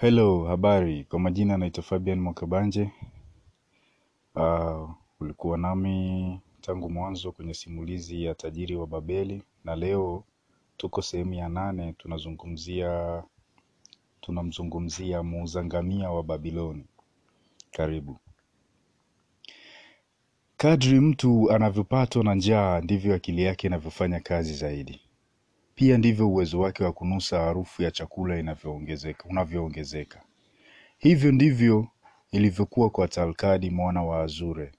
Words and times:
Hello, 0.00 0.44
habari. 0.44 1.04
Kwa 1.04 1.18
majina 1.20 1.56
naitwa 1.56 1.82
Fabian 1.84 2.20
Mwakabanje. 2.20 2.90
Uh, 4.34 4.90
ulikuwa 5.20 5.58
nami 5.58 6.40
tangu 6.60 6.90
mwanzo 6.90 7.32
kwenye 7.32 7.54
simulizi 7.54 8.24
ya 8.24 8.34
tajiri 8.34 8.76
wa 8.76 8.86
Babeli 8.86 9.42
na 9.64 9.76
leo 9.76 10.24
tuko 10.76 11.02
sehemu 11.02 11.34
ya 11.34 11.48
nane 11.48 11.92
tunazungumzia 11.92 13.22
tunamzungumzia 14.20 15.22
muuza 15.22 15.64
ngamia 15.64 16.10
wa 16.10 16.22
Babiloni. 16.22 16.84
Karibu. 17.70 18.16
Kadri 20.56 21.00
mtu 21.00 21.50
anavyopatwa 21.52 22.24
na 22.24 22.34
njaa 22.34 22.80
ndivyo 22.80 23.14
akili 23.14 23.42
yake 23.42 23.66
inavyofanya 23.66 24.20
kazi 24.20 24.54
zaidi. 24.54 25.00
Pia 25.80 25.98
ndivyo 25.98 26.28
uwezo 26.30 26.60
wake 26.60 26.84
wa 26.84 26.92
kunusa 26.92 27.38
harufu 27.40 27.82
ya 27.82 27.90
chakula 27.90 28.56
unavyoongezeka. 29.28 30.22
Hivyo 30.98 31.32
ndivyo 31.32 31.88
ilivyokuwa 32.32 32.90
kwa 32.90 33.08
Talkadi 33.08 33.70
mwana 33.70 34.02
wa 34.02 34.22
Azure. 34.22 34.72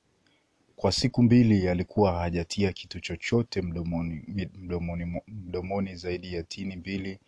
Kwa 0.75 0.91
siku 0.91 1.23
mbili 1.23 1.69
alikuwa 1.69 2.11
hajatia 2.19 2.71
kitu 2.73 2.99
chochote 2.99 3.61
mdomoni, 3.61 4.47
mdomoni, 4.55 5.21
mdomoni 5.27 5.95
zaidi 5.95 6.33
ya 6.33 6.43
tini 6.43 6.75
mbili 6.75 7.19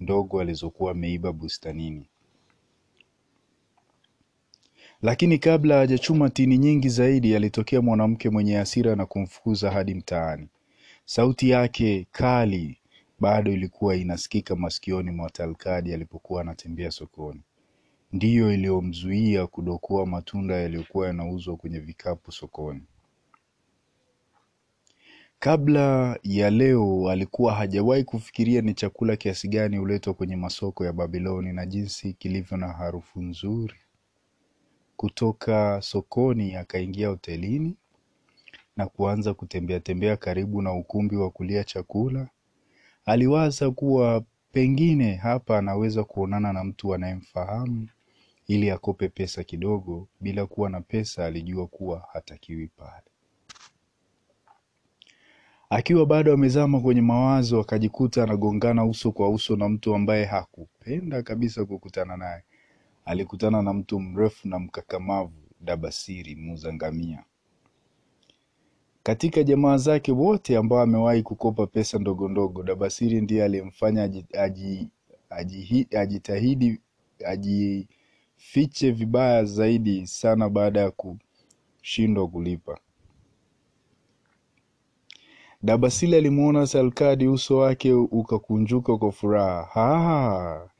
ndogo 0.00 0.40
alizokuwa 0.40 0.90
ameiba 0.92 1.32
bustanini. 1.32 2.08
Lakini 5.02 5.38
kabla 5.38 5.76
hajachuma 5.78 6.30
tini 6.30 6.58
nyingi 6.58 6.88
zaidi, 6.88 7.36
alitokea 7.36 7.80
mwanamke 7.82 8.30
mwenye 8.30 8.56
hasira 8.56 8.96
na 8.96 9.06
kumfukuza 9.06 9.70
hadi 9.70 9.94
mtaani. 9.94 10.48
Sauti 11.04 11.50
yake 11.50 12.06
kali 12.12 12.77
bado 13.20 13.52
ilikuwa 13.52 13.96
inasikika 13.96 14.56
masikioni 14.56 15.10
mwa 15.10 15.30
Talkadi 15.30 15.94
alipokuwa 15.94 16.40
anatembea 16.40 16.90
sokoni. 16.90 17.40
Ndiyo 18.12 18.52
iliyomzuia 18.54 19.46
kudokoa 19.46 20.06
matunda 20.06 20.54
yaliyokuwa 20.56 21.06
yanauzwa 21.06 21.56
kwenye 21.56 21.78
vikapu 21.78 22.32
sokoni. 22.32 22.82
Kabla 25.38 26.18
ya 26.22 26.50
leo 26.50 27.10
alikuwa 27.10 27.54
hajawahi 27.54 28.04
kufikiria 28.04 28.60
ni 28.60 28.74
chakula 28.74 29.16
kiasi 29.16 29.48
gani 29.48 29.76
huletwa 29.76 30.14
kwenye 30.14 30.36
masoko 30.36 30.84
ya 30.84 30.92
Babiloni 30.92 31.52
na 31.52 31.66
jinsi 31.66 32.12
kilivyo 32.12 32.56
na 32.56 32.68
harufu 32.68 33.22
nzuri. 33.22 33.74
Kutoka 34.96 35.80
sokoni 35.82 36.56
akaingia 36.56 37.08
hotelini 37.08 37.76
na 38.76 38.86
kuanza 38.86 39.34
kutembea 39.34 39.80
tembea 39.80 40.16
karibu 40.16 40.62
na 40.62 40.72
ukumbi 40.72 41.16
wa 41.16 41.30
kulia 41.30 41.64
chakula. 41.64 42.28
Aliwaza 43.08 43.70
kuwa 43.70 44.22
pengine 44.52 45.14
hapa 45.14 45.58
anaweza 45.58 46.04
kuonana 46.04 46.52
na 46.52 46.64
mtu 46.64 46.94
anayemfahamu 46.94 47.88
ili 48.46 48.70
akope 48.70 49.08
pesa 49.08 49.44
kidogo. 49.44 50.08
Bila 50.20 50.46
kuwa 50.46 50.70
na 50.70 50.80
pesa, 50.80 51.26
alijua 51.26 51.66
kuwa 51.66 52.08
hatakiwi 52.12 52.66
pale. 52.66 53.02
Akiwa 55.70 56.06
bado 56.06 56.32
amezama 56.32 56.80
kwenye 56.80 57.00
mawazo, 57.00 57.60
akajikuta 57.60 58.22
anagongana 58.22 58.84
uso 58.84 59.12
kwa 59.12 59.28
uso 59.30 59.56
na 59.56 59.68
mtu 59.68 59.94
ambaye 59.94 60.24
hakupenda 60.24 61.22
kabisa 61.22 61.64
kukutana 61.64 62.16
naye. 62.16 62.42
Alikutana 63.04 63.62
na 63.62 63.72
mtu 63.72 64.00
mrefu 64.00 64.48
na 64.48 64.58
mkakamavu, 64.58 65.32
Dabasiri 65.60 66.34
muuza 66.36 66.72
ngamia. 66.74 67.24
Katika 69.08 69.42
jamaa 69.42 69.76
zake 69.76 70.12
wote 70.12 70.56
ambao 70.56 70.80
amewahi 70.80 71.22
kukopa 71.22 71.66
pesa 71.66 71.98
ndogo 71.98 72.28
ndogo, 72.28 72.62
Dabasiri 72.62 73.20
ndiye 73.20 73.44
aliyemfanya 73.44 74.02
aji, 74.02 74.24
aji, 74.38 74.88
aji, 75.30 75.86
ajitahidi 75.98 76.80
ajifiche 77.26 78.90
vibaya 78.90 79.44
zaidi 79.44 80.06
sana 80.06 80.48
baada 80.48 80.80
ya 80.80 80.90
kushindwa 80.90 82.28
kulipa. 82.28 82.78
Dabasili 85.62 86.16
alimwona 86.16 86.66
Talkadi, 86.66 87.28
uso 87.28 87.56
wake 87.58 87.92
ukakunjuka 87.92 88.96
kwa 88.96 89.12
furaha. 89.12 89.62
Ha, 89.72 90.70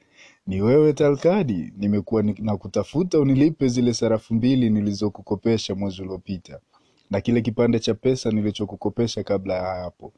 ni 0.46 0.62
wewe 0.62 0.92
Talkadi? 0.92 1.72
Nimekuwa 1.76 2.22
nakutafuta 2.22 3.20
unilipe 3.20 3.68
zile 3.68 3.94
sarafu 3.94 4.34
mbili 4.34 4.70
nilizokukopesha 4.70 5.74
mwezi 5.74 6.02
uliopita 6.02 6.60
na 7.10 7.20
kile 7.20 7.40
kipande 7.42 7.78
cha 7.78 7.94
pesa 7.94 8.30
nilichokukopesha 8.30 9.22
kabla 9.24 9.54
ya 9.54 9.62
hapo. 9.82 10.12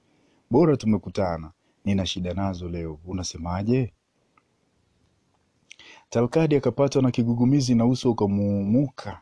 Bora 0.51 0.77
tumekutana, 0.77 1.51
nina 1.85 2.07
shida 2.07 2.35
nazo 2.35 2.69
leo, 2.69 2.99
unasemaje? 3.07 3.93
Talkadi 6.11 6.57
akapatwa 6.57 7.03
na 7.03 7.11
kigugumizi 7.11 7.75
na 7.75 7.87
uso 7.87 8.11
ukamuumuka 8.11 9.21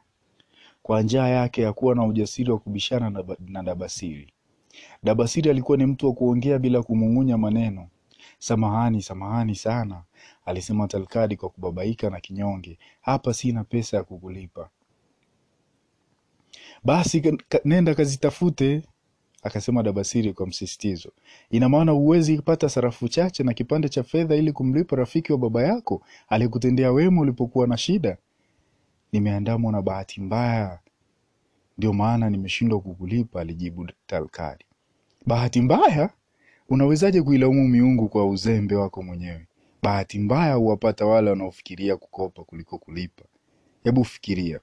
kwa 0.82 1.02
njaa 1.02 1.28
yake 1.28 1.62
ya 1.62 1.72
kuwa 1.72 1.94
na 1.94 2.04
ujasiri 2.06 2.50
wa 2.50 2.58
kubishana 2.58 3.24
na, 3.48 3.62
Dabasiri. 3.62 4.32
Dabasiri 5.02 5.50
alikuwa 5.50 5.78
ni 5.78 5.86
mtu 5.86 6.06
wa 6.06 6.12
kuongea 6.12 6.58
bila 6.58 6.82
kumung'unya 6.82 7.38
maneno. 7.38 7.88
Samahani, 8.38 9.02
samahani 9.02 9.54
sana, 9.54 10.02
alisema 10.44 10.88
Talkadi 10.88 11.36
kwa 11.36 11.48
kubabaika 11.48 12.10
na 12.10 12.20
kinyonge. 12.20 12.78
Hapa 13.00 13.34
sina 13.34 13.64
pesa 13.64 13.96
ya 13.96 14.02
kukulipa. 14.04 14.68
Basi 16.84 17.38
nenda 17.64 17.94
kazitafute, 17.94 18.82
akasema 19.42 19.82
Dabasiri 19.82 20.32
kwa 20.32 20.46
msisitizo. 20.46 21.12
Ina 21.50 21.68
maana 21.68 21.92
huwezi 21.92 22.38
pata 22.42 22.68
sarafu 22.68 23.08
chache 23.08 23.42
na 23.44 23.54
kipande 23.54 23.88
cha 23.88 24.02
fedha 24.02 24.34
ili 24.36 24.52
kumlipa 24.52 24.96
rafiki 24.96 25.32
wa 25.32 25.38
baba 25.38 25.62
yako 25.62 26.02
aliyekutendea 26.28 26.92
wema 26.92 27.20
ulipokuwa 27.20 27.66
na 27.66 27.76
shida? 27.76 28.16
Nimeandamwa 29.12 29.72
na 29.72 29.82
bahati 29.82 30.20
mbaya, 30.20 30.78
ndio 31.78 31.92
maana 31.92 32.30
nimeshindwa 32.30 32.80
kukulipa, 32.80 33.40
alijibu 33.40 33.88
Talkari. 34.06 34.64
Bahati 35.26 35.60
mbaya? 35.60 36.10
Unawezaje 36.68 37.22
kuilaumu 37.22 37.68
miungu 37.68 38.08
kwa 38.08 38.26
uzembe 38.26 38.74
wako 38.74 39.02
mwenyewe? 39.02 39.46
Bahati 39.82 40.18
mbaya 40.18 40.54
huwapata 40.54 41.06
wale 41.06 41.30
wanaofikiria 41.30 41.96
kukopa 41.96 42.44
kuliko 42.44 42.78
kulipa. 42.78 43.24
Hebu 43.84 44.04
fikiria. 44.04 44.60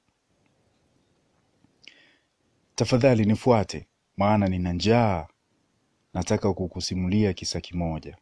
Tafadhali 2.76 3.26
nifuate, 3.26 3.88
maana 4.18 4.48
nina 4.48 4.74
njaa. 4.74 5.28
Nataka 6.14 6.54
kukusimulia 6.54 7.34
kisa 7.34 7.62
kimoja. 7.62 8.18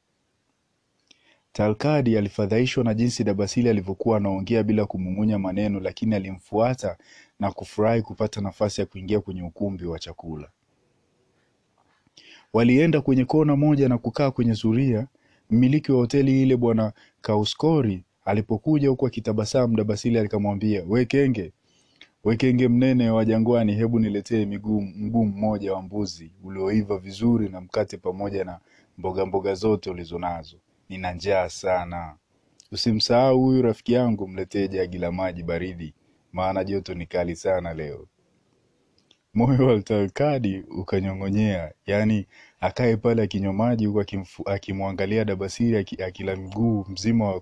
Talkadi 1.54 2.18
alifadhaishwa 2.18 2.84
na 2.84 2.94
jinsi 2.94 3.24
Dabasili 3.24 3.70
alivyokuwa 3.70 4.18
anaongea 4.18 4.64
bila 4.64 4.86
kumung'unya 4.86 5.40
maneno, 5.40 5.80
lakini 5.80 6.16
alimfuata 6.16 6.98
na 7.40 7.52
kufurahi 7.52 8.02
kupata 8.02 8.42
nafasi 8.42 8.82
ya 8.82 8.88
kuingia 8.88 9.20
kwenye 9.22 9.44
ukumbi 9.44 9.86
wa 9.86 10.00
chakula. 10.00 10.50
Walienda 12.54 13.02
kwenye 13.02 13.26
kona 13.26 13.56
moja 13.56 13.90
na 13.90 13.98
kukaa 13.98 14.32
kwenye 14.32 14.54
zuria. 14.54 15.08
Mmiliki 15.50 15.92
wa 15.92 15.98
hoteli 15.98 16.42
ile 16.42 16.58
Bwana 16.58 16.94
Kauskori 17.22 18.06
alipokuja 18.26 18.90
huku 18.90 19.08
akitabasamu, 19.08 19.76
Dabasili 19.78 20.18
akamwambia, 20.20 20.84
we 20.88 21.06
kenge, 21.06 21.52
we 22.24 22.36
kenge 22.38 22.68
mnene 22.68 23.10
wa 23.10 23.26
jangwani, 23.26 23.74
hebu 23.74 24.00
niletee 24.00 24.46
mguu 24.46 25.26
mmoja 25.26 25.74
wa 25.74 25.82
mbuzi 25.82 26.32
ulioiva 26.44 26.98
vizuri 26.98 27.50
na 27.50 27.62
mkate 27.62 27.98
pamoja 27.98 28.44
na 28.46 28.60
mboga 28.98 29.26
mboga 29.26 29.54
zote 29.56 29.90
ulizonazo. 29.90 30.58
Nina 30.90 31.14
njaa 31.14 31.50
sana. 31.50 32.16
Usimsahau 32.72 33.42
huyu 33.44 33.62
rafiki 33.62 33.94
yangu, 33.94 34.28
mletee 34.28 34.68
jagi 34.68 34.98
la 34.98 35.12
maji 35.12 35.44
baridi, 35.44 35.94
maana 36.34 36.64
joto 36.64 36.94
ni 36.94 37.06
kali 37.06 37.36
sana 37.36 37.74
leo. 37.74 38.08
Moyo 39.34 39.68
wa 39.68 39.82
Talkadi 39.82 40.60
ukanyong'onyea, 40.60 41.72
yaani 41.86 42.28
akae 42.60 42.98
pale 42.98 43.22
akinywa 43.24 43.54
maji 43.54 43.86
huku 43.86 44.04
akimwangalia 44.46 45.26
Dabasiri 45.26 45.78
akila 46.06 46.36
mguu 46.36 46.86
mzima 46.90 47.28
wa 47.28 47.42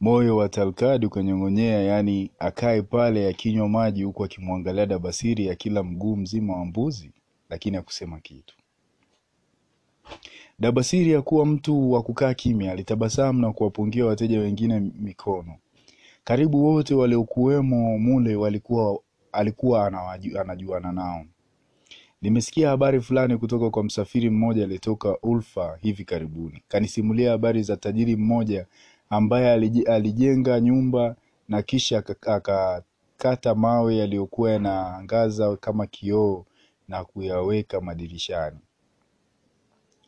moyo 0.00 0.36
wa 0.36 0.48
Talkadi 0.48 1.06
ukanyong'onyea, 1.06 1.82
yaani 1.82 2.30
akae 2.38 2.82
pale 2.82 3.28
akinywa 3.28 3.68
maji 3.68 4.02
huku 4.02 4.24
akimwangalia 4.24 4.86
Dabasiri 4.86 5.50
akila 5.50 5.82
mguu 5.82 6.16
mzima 6.16 6.56
wa 6.56 6.64
mbuzi, 6.64 7.10
lakini 7.50 7.76
hakusema 7.76 8.20
kitu. 8.20 8.54
Dabasiri 10.58 11.12
hakuwa 11.12 11.46
mtu 11.46 11.92
wa 11.92 12.02
kukaa 12.02 12.34
kimya, 12.34 12.72
alitabasamu 12.72 13.40
na 13.40 13.52
kuwapungia 13.52 14.06
wateja 14.06 14.40
wengine 14.40 14.80
mikono. 14.80 15.56
Karibu 16.24 16.64
wote 16.66 16.94
waliokuwemo 16.94 17.98
mule 17.98 18.36
walikuwa 18.36 18.98
alikuwa 19.32 19.86
anajuana 20.40 20.92
nao. 20.92 21.24
Nimesikia 22.22 22.68
habari 22.68 23.00
fulani 23.00 23.36
kutoka 23.36 23.70
kwa 23.70 23.84
msafiri 23.84 24.30
mmoja 24.30 24.62
aliyetoka 24.64 25.16
Ulfa 25.22 25.78
hivi 25.82 26.04
karibuni. 26.04 26.62
Kanisimulia 26.68 27.30
habari 27.30 27.62
za 27.62 27.76
tajiri 27.76 28.16
mmoja 28.16 28.66
ambaye 29.10 29.52
alijenga 29.86 30.60
nyumba 30.60 31.16
na 31.48 31.62
kisha 31.62 31.98
akakata 31.98 33.54
mawe 33.54 33.96
yaliyokuwa 33.96 34.50
yanaangaza 34.52 35.56
kama 35.56 35.86
kioo 35.86 36.44
na 36.88 37.04
kuyaweka 37.04 37.80
madirishani. 37.80 38.58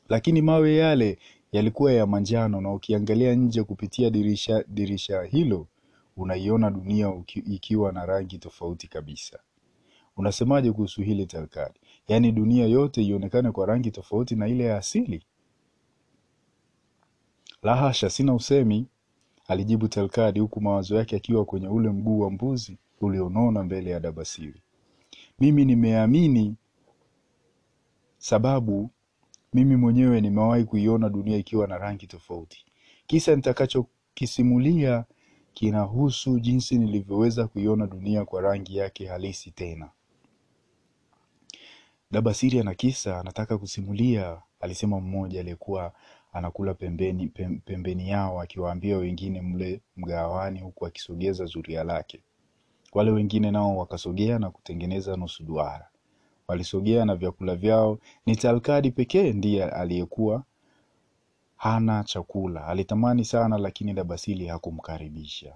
lakini 0.08 0.42
mawe 0.42 0.76
yale 0.76 1.18
yalikuwa 1.52 1.92
ya 1.92 2.06
manjano 2.06 2.60
na 2.60 2.72
ukiangalia 2.72 3.34
nje 3.34 3.62
kupitia 3.62 4.10
dirisha, 4.10 4.64
dirisha 4.68 5.22
hilo 5.22 5.66
unaiona 6.16 6.70
dunia 6.70 7.08
uki, 7.08 7.38
ikiwa 7.38 7.92
na 7.92 8.06
rangi 8.06 8.38
tofauti 8.38 8.88
kabisa. 8.88 9.38
Unasemaje 10.16 10.72
kuhusu 10.72 11.02
hili 11.02 11.26
Talkadi? 11.26 11.80
Yaani 12.08 12.32
dunia 12.32 12.66
yote 12.66 13.02
ionekane 13.02 13.50
kwa 13.52 13.66
rangi 13.66 13.90
tofauti 13.90 14.36
na 14.36 14.48
ile 14.48 14.64
ya 14.64 14.76
asili? 14.76 15.22
La 17.62 17.76
hasha, 17.76 18.10
sina 18.10 18.34
usemi, 18.34 18.86
alijibu 19.48 19.88
Talkadi 19.88 20.40
huku 20.40 20.60
mawazo 20.60 20.96
yake 20.96 21.16
akiwa 21.16 21.44
kwenye 21.44 21.68
ule 21.68 21.88
mguu 21.88 22.20
wa 22.20 22.30
mbuzi 22.30 22.78
ulionona 23.00 23.62
mbele 23.62 23.90
ya 23.90 24.00
Dabasiri. 24.00 24.62
Mimi 25.38 25.64
nimeamini 25.64 26.54
sababu 28.18 28.90
mimi 29.52 29.76
mwenyewe 29.76 30.20
nimewahi 30.20 30.64
kuiona 30.64 31.08
dunia 31.08 31.36
ikiwa 31.36 31.66
na 31.66 31.78
rangi 31.78 32.06
tofauti. 32.06 32.64
Kisa 33.06 33.36
nitakachokisimulia 33.36 35.04
kinahusu 35.54 36.40
jinsi 36.40 36.78
nilivyoweza 36.78 37.46
kuiona 37.48 37.86
dunia 37.86 38.24
kwa 38.24 38.40
rangi 38.42 38.76
yake 38.76 39.06
halisi 39.06 39.50
tena. 39.50 39.90
Dabasiri 42.10 42.60
ana 42.60 42.74
kisa 42.74 43.20
anataka 43.20 43.58
kusimulia, 43.58 44.42
alisema 44.60 45.00
mmoja 45.00 45.40
aliyekuwa 45.40 45.92
anakula 46.32 46.74
pembeni, 46.74 47.28
pembeni 47.64 48.08
yao 48.08 48.40
akiwaambia 48.40 48.96
wengine 48.98 49.40
mle 49.42 49.80
mgawani 49.96 50.60
huku 50.60 50.86
akisogeza 50.86 51.44
zuria 51.44 51.84
lake. 51.84 52.22
Wale 52.92 53.10
wengine 53.10 53.50
nao 53.50 53.76
wakasogea 53.76 54.38
na 54.38 54.50
kutengeneza 54.50 55.16
nusu 55.16 55.42
duara. 55.44 55.88
Walisogea 56.48 57.04
na 57.04 57.16
vyakula 57.16 57.54
vyao. 57.56 57.98
Ni 58.26 58.36
Talkadi 58.36 58.90
pekee 58.90 59.32
ndiye 59.32 59.64
aliyekuwa 59.64 60.44
hana 61.56 62.04
chakula. 62.04 62.66
Alitamani 62.66 63.24
sana, 63.24 63.58
lakini 63.58 63.92
Dabasili 63.94 64.46
hakumkaribisha. 64.46 65.54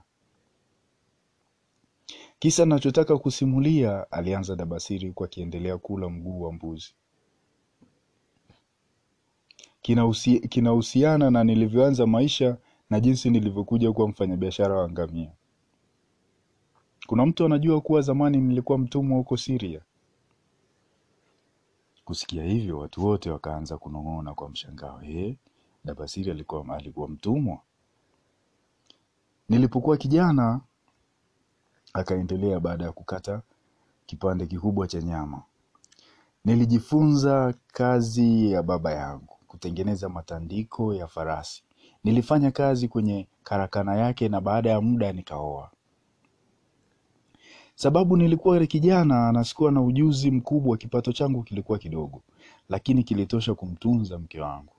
Kisa 2.38 2.67
nachotaka 2.67 3.19
kusimulia, 3.19 4.11
alianza 4.12 4.56
Dabasiri 4.56 5.08
huku 5.08 5.25
akiendelea 5.25 5.79
kula 5.79 6.08
mguu 6.08 6.40
wa 6.43 6.52
mbuzi, 6.52 6.94
kinahusiana 10.48 11.30
na 11.30 11.44
nilivyoanza 11.44 12.06
maisha 12.06 12.56
na 12.90 13.00
jinsi 13.00 13.30
nilivyokuja 13.30 13.92
kuwa 13.92 14.08
mfanyabiashara 14.08 14.74
wa 14.74 14.90
ngamia. 14.90 15.32
Kuna 17.06 17.26
mtu 17.26 17.44
anajua 17.44 17.80
kuwa 17.80 18.00
zamani 18.00 18.38
nilikuwa 18.38 18.78
mtumwa 18.78 19.18
huko 19.18 19.36
Siria? 19.36 19.80
Kusikia 22.04 22.44
hivyo, 22.44 22.78
watu 22.78 23.04
wote 23.06 23.30
wakaanza 23.30 23.78
kunong'ona 23.78 24.34
kwa 24.34 24.48
mshangao. 24.48 25.02
Eh, 25.02 25.36
Dabasiri 25.84 26.30
alikuwa, 26.30 26.76
alikuwa 26.76 27.08
mtumwa? 27.08 27.58
Nilipokuwa 29.48 29.96
kijana, 29.96 30.60
akaendelea 31.92 32.60
baada 32.60 32.84
ya 32.84 32.92
kukata 32.92 33.42
kipande 34.06 34.46
kikubwa 34.46 34.86
cha 34.88 35.00
nyama, 35.02 35.42
nilijifunza 36.44 37.54
kazi 37.66 38.50
ya 38.52 38.62
baba 38.62 38.92
yangu, 38.92 39.35
kutengeneza 39.56 40.08
matandiko 40.08 40.94
ya 40.94 41.06
farasi. 41.06 41.62
Nilifanya 42.05 42.50
kazi 42.50 42.88
kwenye 42.88 43.26
karakana 43.44 43.94
yake 43.97 44.29
na 44.29 44.41
baada 44.41 44.70
ya 44.70 44.81
muda 44.81 45.12
nikaoa. 45.12 45.70
Sababu 47.75 48.17
nilikuwa 48.17 48.67
kijana 48.67 49.32
na 49.32 49.44
sikuwa 49.44 49.73
na 49.73 49.82
ujuzi 49.82 50.31
mkubwa, 50.31 50.76
kipato 50.76 51.12
changu 51.12 51.43
kilikuwa 51.43 51.79
kidogo, 51.79 52.23
lakini 52.69 53.03
kilitosha 53.03 53.55
kumtunza 53.55 54.19
mke 54.19 54.41
wangu. 54.41 54.73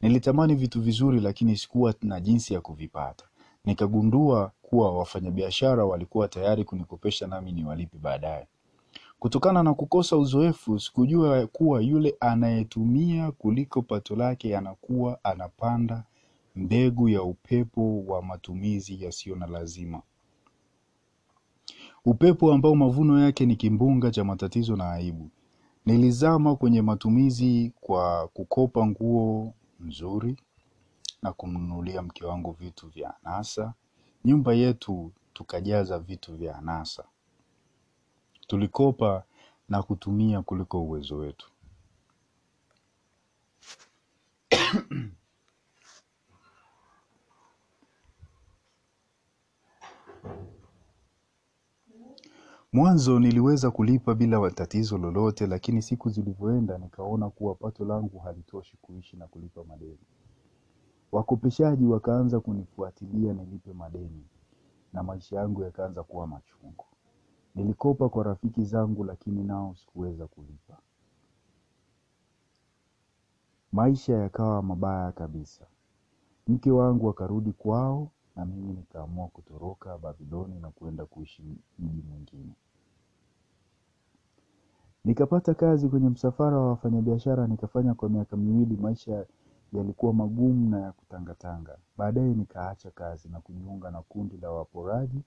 Nilitamani 0.00 0.54
vitu 0.54 0.80
vizuri, 0.82 1.20
lakini 1.20 1.56
sikuwa 1.56 1.94
na 2.02 2.20
jinsi 2.20 2.54
ya 2.54 2.60
kuvipata. 2.60 3.24
Nikagundua 3.64 4.52
kuwa 4.62 4.98
wafanyabiashara 4.98 5.84
walikuwa 5.84 6.28
tayari 6.28 6.64
kunikopesha 6.64 7.26
nami 7.26 7.52
niwalipe 7.52 7.98
baadaye. 7.98 8.46
Kutokana 9.22 9.62
na 9.62 9.74
kukosa 9.74 10.16
uzoefu, 10.16 10.80
sikujua 10.80 11.46
kuwa 11.46 11.82
yule 11.82 12.16
anayetumia 12.20 13.32
kuliko 13.32 13.82
pato 13.82 14.16
lake 14.16 14.56
anakuwa 14.56 15.24
anapanda 15.24 16.04
mbegu 16.56 17.08
ya 17.08 17.22
upepo 17.22 18.04
wa 18.06 18.22
matumizi 18.22 19.04
yasiyo 19.04 19.36
na 19.36 19.46
lazima, 19.46 20.02
upepo 22.04 22.52
ambao 22.52 22.74
mavuno 22.74 23.20
yake 23.20 23.46
ni 23.46 23.56
kimbunga 23.56 24.10
cha 24.10 24.24
matatizo 24.24 24.76
na 24.76 24.92
aibu. 24.92 25.30
Nilizama 25.86 26.56
kwenye 26.56 26.82
matumizi 26.82 27.72
kwa 27.80 28.28
kukopa 28.28 28.86
nguo 28.86 29.54
nzuri 29.80 30.36
na 31.22 31.32
kumnunulia 31.32 32.02
mke 32.02 32.24
wangu 32.24 32.50
vitu 32.52 32.88
vya 32.88 33.14
anasa. 33.24 33.74
Nyumba 34.24 34.54
yetu 34.54 35.12
tukajaza 35.32 35.98
vitu 35.98 36.34
vya 36.36 36.56
anasa. 36.58 37.04
Tulikopa 38.46 39.24
na 39.68 39.82
kutumia 39.82 40.42
kuliko 40.42 40.82
uwezo 40.82 41.16
wetu. 41.16 41.50
Mwanzo 52.72 53.18
niliweza 53.20 53.70
kulipa 53.70 54.14
bila 54.14 54.50
tatizo 54.50 54.98
lolote, 54.98 55.46
lakini 55.46 55.82
siku 55.82 56.10
zilivyoenda 56.10 56.78
nikaona 56.78 57.30
kuwa 57.30 57.54
pato 57.54 57.84
langu 57.84 58.18
halitoshi 58.18 58.76
kuishi 58.82 59.16
na 59.16 59.26
kulipa 59.26 59.64
madeni. 59.64 59.98
Wakopeshaji 61.12 61.86
wakaanza 61.86 62.40
kunifuatilia 62.40 63.32
nilipe 63.32 63.72
madeni 63.72 64.26
na 64.92 65.02
maisha 65.02 65.36
yangu 65.36 65.62
yakaanza 65.62 66.02
kuwa 66.02 66.26
machungu. 66.26 66.84
Nilikopa 67.54 68.08
kwa 68.08 68.24
rafiki 68.24 68.64
zangu, 68.64 69.04
lakini 69.04 69.44
nao 69.44 69.74
sikuweza 69.74 70.26
kulipa. 70.26 70.78
Maisha 73.72 74.12
yakawa 74.14 74.62
mabaya 74.62 75.12
kabisa. 75.12 75.66
Mke 76.48 76.70
wangu 76.70 77.10
akarudi 77.10 77.52
kwao 77.52 78.08
na 78.36 78.44
mimi 78.44 78.72
nikaamua 78.72 79.28
kutoroka 79.28 79.98
Babiloni 79.98 80.60
na 80.60 80.70
kwenda 80.70 81.06
kuishi 81.06 81.42
mji 81.78 82.02
mwingine. 82.10 82.52
Nikapata 85.04 85.54
kazi 85.54 85.88
kwenye 85.88 86.08
msafara 86.08 86.56
wa 86.58 86.68
wafanyabiashara, 86.68 87.46
nikafanya 87.46 87.94
kwa 87.94 88.08
miaka 88.08 88.36
miwili. 88.36 88.76
Maisha 88.76 89.26
yalikuwa 89.72 90.12
magumu 90.12 90.70
na 90.70 90.80
ya 90.80 90.92
kutangatanga. 90.92 91.78
Baadaye 91.98 92.34
nikaacha 92.34 92.90
kazi 92.90 93.28
na 93.28 93.40
kujiunga 93.40 93.90
na 93.90 94.02
kundi 94.02 94.36
la 94.36 94.50
waporaji 94.50 95.22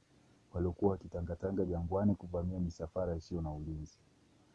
waliokuwa 0.55 0.91
wakitangatanga 0.91 1.65
jangwani 1.65 2.15
kuvamia 2.15 2.59
misafara 2.59 3.15
isiyo 3.15 3.41
na 3.41 3.51
ulinzi. 3.51 3.97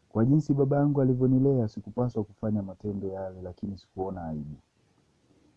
Kwa 0.08 0.24
jinsi 0.24 0.54
baba 0.54 0.76
yangu 0.76 1.00
alivyonilea, 1.00 1.68
sikupaswa 1.68 2.24
kufanya 2.24 2.62
matendo 2.62 3.08
yale, 3.08 3.42
lakini 3.42 3.78
sikuona 3.78 4.24
aibu. 4.28 4.56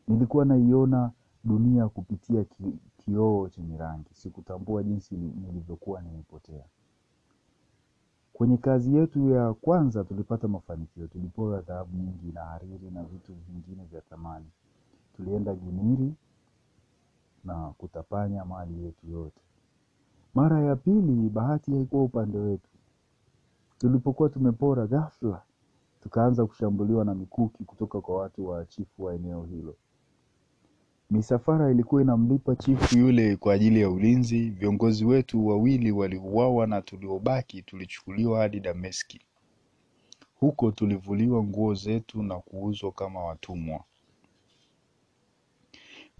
Nilikuwa 0.08 0.46
naiona 0.46 1.12
dunia 1.44 1.90
kupitia 1.90 2.44
ki, 2.44 2.64
kioo 2.98 3.50
chenye 3.50 3.78
rangi. 3.78 4.10
Sikutambua 4.14 4.84
jinsi 4.84 5.16
nilivyokuwa 5.16 6.02
nimepotea. 6.02 6.64
Kwenye 8.34 8.58
kazi 8.58 8.96
yetu 8.96 9.30
ya 9.30 9.54
kwanza 9.54 10.04
tulipata 10.04 10.48
mafanikio. 10.48 11.08
Tulipewa 11.08 11.62
dhahabu 11.62 11.98
nyingi 11.98 12.32
na 12.34 12.42
hariri 12.46 12.92
na 12.92 13.04
vitu 13.04 13.34
vingine 13.34 13.84
vya 13.86 14.02
thamani. 14.02 14.46
Tulienda 15.16 15.56
Giniri 15.56 16.14
na 17.44 17.70
kutapanya 17.78 18.46
mali 18.46 18.84
yetu 18.84 19.08
yote. 19.08 19.42
Mara 20.34 20.62
ya 20.62 20.75
pili 20.75 21.30
bahati 21.30 21.72
haikuwa 21.72 22.04
upande 22.04 22.38
wetu. 22.38 22.70
Tulipokuwa 23.78 24.30
tumepora, 24.30 24.88
ghafla 24.88 25.42
tukaanza 26.04 26.46
kushambuliwa 26.46 27.06
na 27.06 27.16
mikuki 27.16 27.63
kutoka 27.63 28.02
kwa 28.02 28.18
watu 28.22 28.48
wa 28.48 28.66
chifu 28.66 29.04
wa 29.04 29.16
eneo 29.16 29.44
hilo. 29.44 29.75
Misafara 31.12 31.72
ilikuwa 31.72 32.02
inamlipa 32.02 32.56
chifu 32.56 32.98
yule 32.98 33.36
kwa 33.36 33.54
ajili 33.54 33.82
ya 33.82 33.90
ulinzi. 33.90 34.50
Viongozi 34.50 35.06
wetu 35.06 35.48
wawili 35.48 35.92
waliuawa 35.92 36.68
na 36.68 36.82
tuliobaki 36.82 37.62
tulichukuliwa 37.62 38.40
hadi 38.40 38.60
Dameski. 38.60 39.22
Huko 40.40 40.72
tulivuliwa 40.72 41.44
nguo 41.44 41.74
zetu 41.74 42.24
na 42.24 42.40
kuuzwa 42.40 42.92
kama 42.92 43.24
watumwa. 43.24 43.84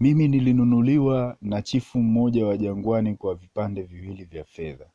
Mimi 0.00 0.28
nilinunuliwa 0.28 1.36
na 1.42 1.62
chifu 1.62 1.98
mmoja 1.98 2.46
wa 2.46 2.56
jangwani 2.56 3.14
kwa 3.14 3.34
vipande 3.34 3.82
viwili 3.82 4.24
vya 4.24 4.44
fedha. 4.44 4.86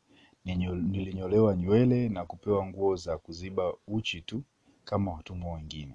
Nilinyolewa 0.45 1.55
nywele 1.55 2.09
na 2.09 2.25
kupewa 2.25 2.65
nguo 2.65 2.95
za 2.95 3.17
kuziba 3.17 3.73
uchi 3.87 4.21
tu 4.21 4.43
kama 4.85 5.11
watumwa 5.13 5.53
wengine. 5.55 5.93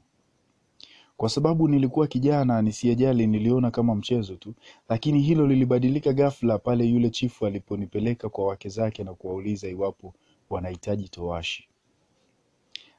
Kwa 1.16 1.28
sababu 1.28 1.68
nilikuwa 1.68 2.06
kijana 2.06 2.62
nisiyejali, 2.62 3.26
niliona 3.26 3.70
kama 3.70 3.94
mchezo 3.94 4.37
tu, 4.37 4.54
lakini 4.88 5.20
hilo 5.20 5.46
lilibadilika 5.46 6.12
ghafla 6.12 6.58
pale 6.58 6.84
yule 6.84 7.11
chifu 7.11 7.46
aliponipeleka 7.46 8.28
kwa 8.28 8.46
wake 8.46 8.68
zake 8.68 9.04
na 9.04 9.14
kuwauliza 9.14 9.68
iwapo 9.68 10.14
wanahitaji 10.50 11.08
towashi. 11.08 11.68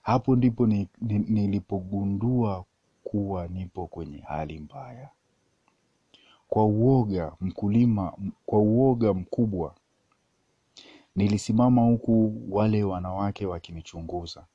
Hapo 0.01 0.35
ndipo 0.35 0.67
ni, 0.67 0.87
ni, 1.01 1.19
nilipogundua 1.19 2.65
kuwa 3.03 3.47
nipo 3.47 3.87
kwenye 3.87 4.17
hali 4.17 4.59
mbaya. 4.59 5.09
Kwa 6.55 6.65
uoga 6.65 7.31
mkulima, 7.41 8.13
kwa 8.45 8.59
uoga 8.59 9.13
mkubwa 9.13 9.75
nilisimama 11.15 11.81
huku 11.81 12.33
wale 12.49 12.83
wanawake 12.83 13.45
wakinichunguza, 13.45 14.45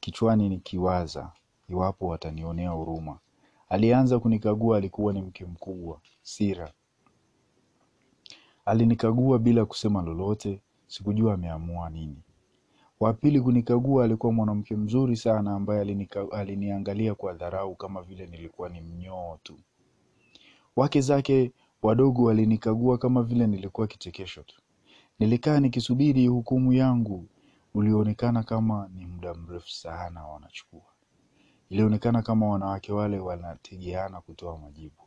kichwani 0.00 0.48
nikiwaza 0.48 1.32
iwapo 1.68 2.06
watanionea 2.06 2.70
huruma. 2.70 3.18
Alianza 3.68 4.18
kunikagua, 4.18 4.76
alikuwa 4.76 5.12
ni 5.12 5.22
mke 5.22 5.44
mkubwa, 5.44 6.00
Sira. 6.22 6.72
Alinikagua 8.64 9.38
bila 9.38 9.64
kusema 9.64 10.02
lolote, 10.02 10.60
sikujua 10.86 11.34
ameamua 11.34 11.90
nini. 11.90 12.22
Wa 13.00 13.12
pili 13.14 13.40
kunikagua 13.40 14.04
alikuwa 14.04 14.32
mwanamke 14.32 14.76
mzuri 14.76 15.16
sana 15.16 15.54
ambaye 15.54 15.80
aliniangalia 16.32 17.14
kwa 17.14 17.32
dharau 17.32 17.74
kama 17.74 18.02
vile 18.02 18.26
nilikuwa 18.26 18.68
ni 18.68 18.80
mnyoo 18.80 19.38
tu. 19.42 19.58
Wake 20.76 21.00
zake 21.00 21.52
wadogo 21.82 22.22
walinikagua 22.24 22.98
kama 22.98 23.22
vile 23.22 23.46
nilikuwa 23.46 23.86
kichekesho 23.86 24.42
tu. 24.42 24.60
Nilikaa 25.18 25.60
nikisubiri 25.60 26.26
hukumu 26.26 26.72
yangu, 26.72 27.26
ulionekana 27.74 28.42
kama 28.42 28.90
ni 28.94 29.06
muda 29.06 29.34
mrefu 29.34 29.70
sana 29.70 30.24
wanachukua. 30.26 30.80
Ilionekana 31.70 32.22
kama 32.22 32.48
wanawake 32.48 32.92
wale 32.92 33.18
wanategeana 33.18 34.20
kutoa 34.20 34.58
majibu. 34.58 35.02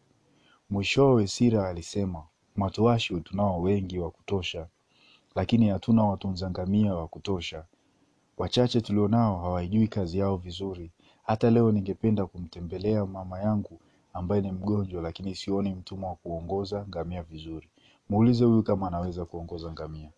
Mwishowe 0.70 1.28
Sira 1.28 1.70
alisema, 1.70 2.24
matowashi 2.56 3.22
tunao 3.22 3.62
wengi 3.62 4.00
wa 4.00 4.12
kutosha, 4.12 4.68
lakini 5.36 5.70
hatuna 5.70 6.04
watunza 6.04 6.50
ngamia 6.50 6.96
wa 6.96 7.08
kutosha. 7.08 7.66
Wachache 8.38 8.82
tulionao 8.82 9.42
hawaijui 9.42 9.88
kazi 9.88 10.18
yao 10.20 10.38
vizuri. 10.38 10.92
Hata 11.24 11.50
leo 11.52 11.72
ningependa 11.72 12.26
kumtembelea 12.26 13.06
mama 13.06 13.40
yangu 13.40 13.80
ambaye 14.14 14.42
ni 14.42 14.52
mgonjwa, 14.52 15.02
lakini 15.02 15.36
sioni 15.36 15.74
mtumwa 15.76 16.10
wa 16.10 16.16
kuongoza 16.16 16.86
ngamia 16.88 17.24
vizuri. 17.24 17.70
Muulize 18.10 18.46
huyu 18.46 18.64
kama 18.64 18.88
anaweza 18.88 19.26
kuongoza 19.26 19.72
ngamia. 19.72 20.12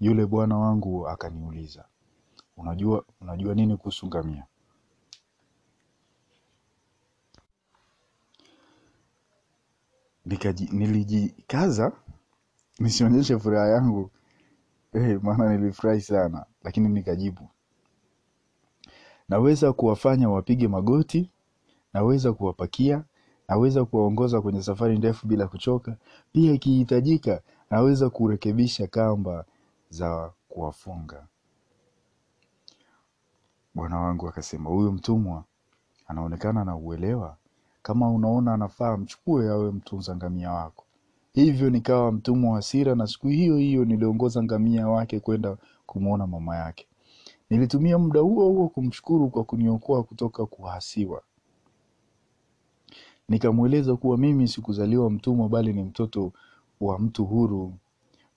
Yule 0.00 0.26
bwana 0.26 0.58
wangu 0.58 1.08
akaniuliza, 1.08 1.84
unajua, 2.56 3.04
unajua 3.20 3.54
nini 3.54 3.76
kuhusu 3.76 4.06
ngamia? 4.06 4.46
Nikaji, 10.26 10.68
nilijikaza 10.72 11.92
nisionyeshe 12.78 13.38
furaha 13.38 13.68
yangu 13.68 14.10
eh, 14.92 15.20
maana 15.22 15.56
nilifurahi 15.56 16.00
sana, 16.00 16.46
lakini 16.64 16.88
nikajibu, 16.88 17.48
naweza 19.30 19.72
kuwafanya 19.72 20.28
wapige 20.30 20.68
magoti, 20.68 21.30
naweza 21.94 22.32
kuwapakia, 22.32 23.04
naweza 23.48 23.84
kuwaongoza 23.84 24.40
kwenye 24.40 24.62
safari 24.62 24.98
ndefu 24.98 25.26
bila 25.26 25.46
kuchoka. 25.46 25.96
Pia 26.32 26.52
ikihitajika, 26.52 27.40
naweza 27.70 28.10
kurekebisha 28.10 28.86
kamba 28.86 29.44
za 29.90 30.30
kuwafunga. 30.48 31.26
Bwana 33.74 34.00
wangu 34.00 34.28
akasema, 34.28 34.70
huyu 34.70 34.92
mtumwa 34.92 35.44
anaonekana 36.06 36.64
na 36.64 36.76
uelewa. 36.76 37.36
Kama 37.82 38.10
unaona 38.10 38.54
anafaa, 38.54 38.96
mchukue 38.96 39.48
awe 39.50 39.70
mtunza 39.72 40.16
ngamia 40.16 40.52
wako. 40.52 40.84
Hivyo 41.32 41.70
nikawa 41.70 42.12
mtumwa 42.12 42.52
wa 42.54 42.62
Sira, 42.62 42.94
na 42.94 43.06
siku 43.06 43.28
hiyo 43.28 43.56
hiyo 43.56 43.84
niliongoza 43.84 44.42
ngamia 44.42 44.88
wake 44.88 45.20
kwenda 45.20 45.56
kumwona 45.86 46.26
mama 46.26 46.56
yake. 46.56 46.86
Nilitumia 47.50 47.98
muda 47.98 48.20
huo 48.20 48.48
huo 48.48 48.68
kumshukuru 48.68 49.30
kwa 49.30 49.44
kuniokoa 49.44 50.02
kutoka 50.02 50.46
kuhasiwa. 50.46 51.22
Nikamweleza 53.28 53.96
kuwa 53.96 54.18
mimi 54.18 54.48
sikuzaliwa 54.48 55.10
mtumwa, 55.10 55.48
bali 55.48 55.72
ni 55.72 55.82
mtoto 55.82 56.32
wa 56.80 56.98
mtu 56.98 57.24
huru, 57.24 57.74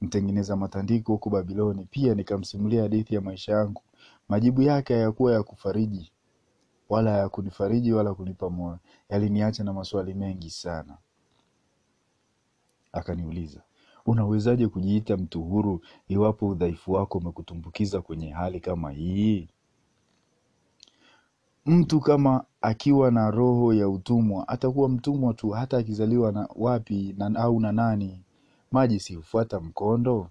mtengeneza 0.02 0.56
matandiko 0.56 1.12
huko 1.12 1.30
Babiloni. 1.30 1.86
Pia 1.92 2.16
nikamsimulia 2.16 2.82
hadithi 2.82 3.16
ya 3.16 3.22
maisha 3.22 3.52
yangu. 3.52 3.82
Majibu 4.30 4.62
yake 4.62 4.94
hayakuwa 4.94 5.34
ya 5.34 5.44
kufariji 5.44 6.12
wala 6.90 7.18
ya 7.18 7.30
kunifariji 7.30 7.94
wala 7.94 8.14
kunipa 8.14 8.50
moyo, 8.50 8.80
yaliniacha 9.10 9.64
na 9.64 9.74
maswali 9.74 10.14
mengi 10.14 10.50
sana. 10.50 10.98
Akaniuliza, 12.92 13.62
unawezaje 14.06 14.68
kujiita 14.68 15.18
mtu 15.18 15.42
huru 15.44 15.82
iwapo 16.08 16.48
udhaifu 16.48 16.92
wako 16.92 17.18
umekutumbukiza 17.18 18.02
kwenye 18.02 18.30
hali 18.30 18.60
kama 18.60 18.92
hii? 18.92 19.50
Mtu 21.66 22.00
kama 22.00 22.46
akiwa 22.62 23.12
na 23.12 23.32
roho 23.32 23.74
ya 23.74 23.90
utumwa 23.90 24.48
atakuwa 24.48 24.90
mtumwa 24.90 25.34
tu, 25.34 25.50
hata 25.50 25.78
akizaliwa 25.78 26.32
na 26.32 26.50
wapi 26.56 27.16
na, 27.18 27.40
au 27.40 27.60
na 27.60 27.72
nani. 27.72 28.24
Maji 28.72 29.00
si 29.00 29.16
hufuata 29.16 29.60
mkondo? 29.60 30.30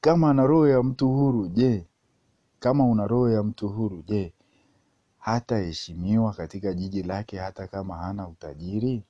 Kama 0.00 0.30
ana 0.30 0.46
roho 0.46 0.68
ya 0.68 0.82
mtu 0.82 1.08
huru, 1.08 1.48
je, 1.48 1.86
kama 2.60 2.84
una 2.86 3.06
roho 3.06 3.30
ya 3.30 3.42
mtu 3.42 3.68
huru, 3.68 4.02
je, 4.06 4.32
hataheshimiwa 5.18 6.32
katika 6.32 6.72
jiji 6.74 7.02
lake 7.02 7.38
hata 7.38 7.66
kama 7.66 7.96
hana 7.96 8.28
utajiri? 8.28 9.02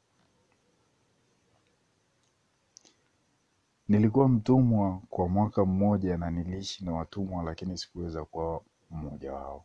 Nilikuwa 3.88 4.28
mtumwa 4.28 5.00
kwa 5.11 5.28
mwaka 5.28 5.64
mmoja 5.64 6.16
na 6.16 6.30
niliishi 6.30 6.85
na 6.85 6.92
watumwa, 6.92 7.42
lakini 7.45 7.78
sikuweza 7.78 8.25
kuwa 8.25 8.61
mmoja 8.90 9.33
wao. 9.33 9.64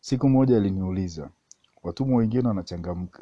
Siku 0.00 0.28
moja 0.28 0.56
aliniuliza, 0.56 1.30
watumwa 1.82 2.18
wengine 2.18 2.48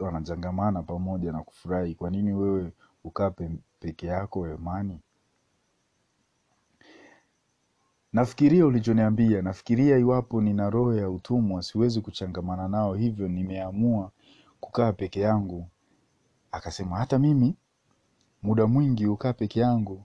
wanachangamana 0.01 0.83
pamoja 0.83 1.33
na 1.33 1.43
kufurahi, 1.43 1.95
kwa 1.95 2.11
nini 2.11 2.33
wewe 2.33 2.73
ukaa 3.05 3.31
peke 3.81 4.07
yako 4.07 4.45
hemani? 4.47 5.01
Nafikiria 8.13 8.67
ulichoniambia, 8.67 9.43
nafikiria 9.43 9.99
iwapo 9.99 10.41
nina 10.41 10.71
roho 10.71 10.95
ya 10.95 11.11
utumwa 11.11 11.63
siwezi 11.63 12.01
kuchangamana 12.01 12.69
nao, 12.69 12.95
hivyo 12.95 13.29
nimeamua 13.29 14.11
kukaa 14.61 14.93
peke 14.93 15.21
yangu. 15.21 15.69
Akasema, 16.53 16.97
hata 16.99 17.19
mimi 17.19 17.57
muda 18.43 18.67
mwingi 18.67 19.05
hukaa 19.05 19.33
peke 19.33 19.61
yangu. 19.61 20.05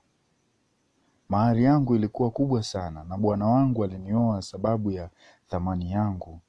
Mahari 1.30 1.64
yangu 1.64 1.96
ilikuwa 1.96 2.32
kubwa 2.32 2.64
sana, 2.64 3.04
na 3.04 3.18
bwana 3.18 3.46
wangu 3.48 3.84
alinioa 3.84 4.42
sababu 4.42 4.92
ya 4.92 5.10
thamani 5.48 5.92
yangu, 5.92 6.40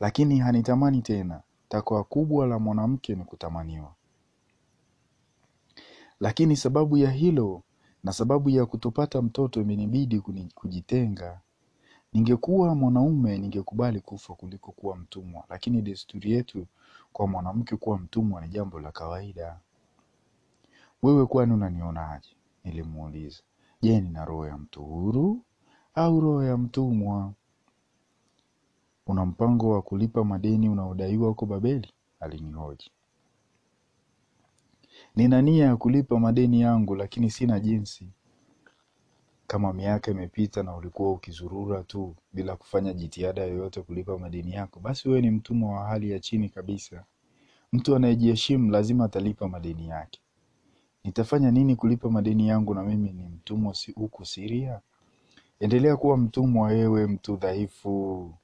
lakini 0.00 0.38
hanitamani 0.38 1.02
tena. 1.02 1.40
Takwa 1.68 2.04
kubwa 2.04 2.46
la 2.46 2.58
mwanamke 2.58 3.14
ni 3.14 3.24
kutamaniwa. 3.24 3.94
Lakini 6.20 6.56
sababu 6.56 6.96
ya 6.96 7.10
hilo 7.10 7.62
na 8.04 8.12
sababu 8.12 8.50
ya 8.50 8.66
kutopata 8.66 9.22
mtoto 9.22 9.60
imenibidi 9.60 10.20
kujitenga. 10.54 11.40
Ningekuwa 12.12 12.74
mwanaume 12.74 13.38
ningekubali 13.38 14.00
kufa 14.00 14.34
kuliko 14.34 14.72
kuwa 14.72 14.96
mtumwa, 14.96 15.44
lakini 15.48 15.82
desturi 15.82 16.32
yetu 16.32 16.66
kwa 17.12 17.26
mwanamke 17.26 17.76
kuwa 17.76 17.98
mtumwa 17.98 18.40
ni 18.40 18.48
jambo 18.48 18.80
la 18.80 18.92
kawaida. 18.92 19.58
Wewe 21.02 21.26
kwani 21.26 21.52
unanionaje? 21.52 22.36
Nilimuuliza. 22.64 23.42
Je, 23.82 24.00
nina 24.00 24.24
roho 24.24 24.46
ya 24.46 24.58
mtu 24.58 24.82
huru 24.84 25.42
au 25.94 26.20
roho 26.20 26.44
ya 26.44 26.56
mtumwa? 26.56 27.32
Una 29.06 29.26
mpango 29.26 29.70
wa 29.70 29.82
kulipa 29.82 30.24
madeni 30.24 30.68
unaodaiwa 30.68 31.28
huko 31.28 31.46
Babeli? 31.46 31.92
Alinihoji. 32.20 32.90
Nina 35.16 35.42
nia 35.42 35.64
ya 35.66 35.76
kulipa 35.76 36.18
madeni 36.20 36.60
yangu, 36.60 36.94
lakini 36.96 37.30
sina 37.30 37.60
jinsi. 37.60 38.08
Kama 39.46 39.72
miaka 39.72 40.10
imepita 40.10 40.62
na 40.62 40.76
ulikuwa 40.76 41.12
ukizurura 41.12 41.82
tu 41.82 42.16
bila 42.32 42.56
kufanya 42.56 42.92
jitihada 42.92 43.42
yoyote 43.42 43.82
kulipa 43.82 44.18
madeni 44.18 44.52
yako, 44.52 44.80
basi 44.80 45.08
wewe 45.08 45.20
ni 45.20 45.30
mtumwa 45.30 45.80
wa 45.80 45.86
hali 45.88 46.10
ya 46.10 46.20
chini 46.20 46.48
kabisa. 46.48 47.04
Mtu 47.72 47.96
anayejiheshimu 47.96 48.70
lazima 48.70 49.04
atalipa 49.04 49.48
madeni 49.48 49.88
yake. 49.88 50.20
Nitafanya 51.04 51.50
nini 51.50 51.76
kulipa 51.76 52.10
madeni 52.10 52.48
yangu 52.48 52.74
na 52.74 52.82
mimi 52.82 53.12
ni 53.12 53.28
mtumwa 53.28 53.74
huku 53.94 54.24
Siria? 54.24 54.80
Endelea 55.60 55.96
kuwa 55.96 56.16
mtumwa 56.16 56.68
wewe, 56.68 57.06
mtu 57.06 57.36
dhaifu. 57.36 58.34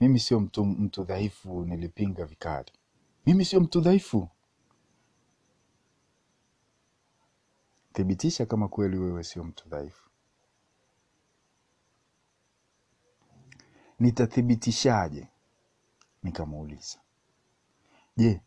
Mimi 0.00 0.20
sio 0.20 0.40
mtu, 0.40 0.64
mtu 0.64 1.04
dhaifu, 1.04 1.64
nilipinga 1.64 2.24
vikali. 2.24 2.72
Mimi 3.26 3.44
sio 3.44 3.60
mtu 3.60 3.80
dhaifu. 3.80 4.28
Thibitisha 7.92 8.46
kama 8.46 8.68
kweli 8.68 8.98
wewe 8.98 9.24
sio 9.24 9.44
mtu 9.44 9.68
dhaifu. 9.68 10.10
Nitathibitishaje? 13.98 15.28
Nikamuuliza. 16.22 16.98
Je, 18.16 18.40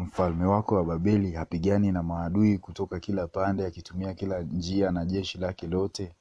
Mfalme 0.00 0.44
wako 0.46 0.74
wa 0.74 0.84
Babeli 0.84 1.32
hapigani 1.32 1.92
na 1.92 2.02
maadui 2.02 2.58
kutoka 2.58 3.00
kila 3.00 3.26
pande, 3.26 3.66
akitumia 3.66 4.14
kila 4.14 4.40
njia 4.42 4.90
na 4.90 5.04
jeshi 5.04 5.38
lake 5.38 5.66
lote? 5.66 6.14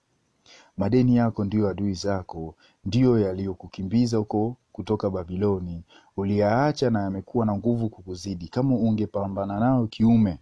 Madeni 0.77 1.15
yako 1.15 1.45
ndiyo 1.45 1.69
adui 1.69 1.93
zako, 1.93 2.55
ndiyo 2.85 3.19
yaliyokukimbiza 3.19 4.17
huko 4.17 4.55
kutoka 4.71 5.09
Babiloni. 5.09 5.83
Uliyaacha 6.17 6.89
na 6.89 7.01
yamekuwa 7.01 7.45
na 7.45 7.55
nguvu 7.55 7.89
kukuzidi. 7.89 8.47
Kama 8.47 8.75
ungepambana 8.75 9.59
nao 9.59 9.87
kiume, 9.87 10.39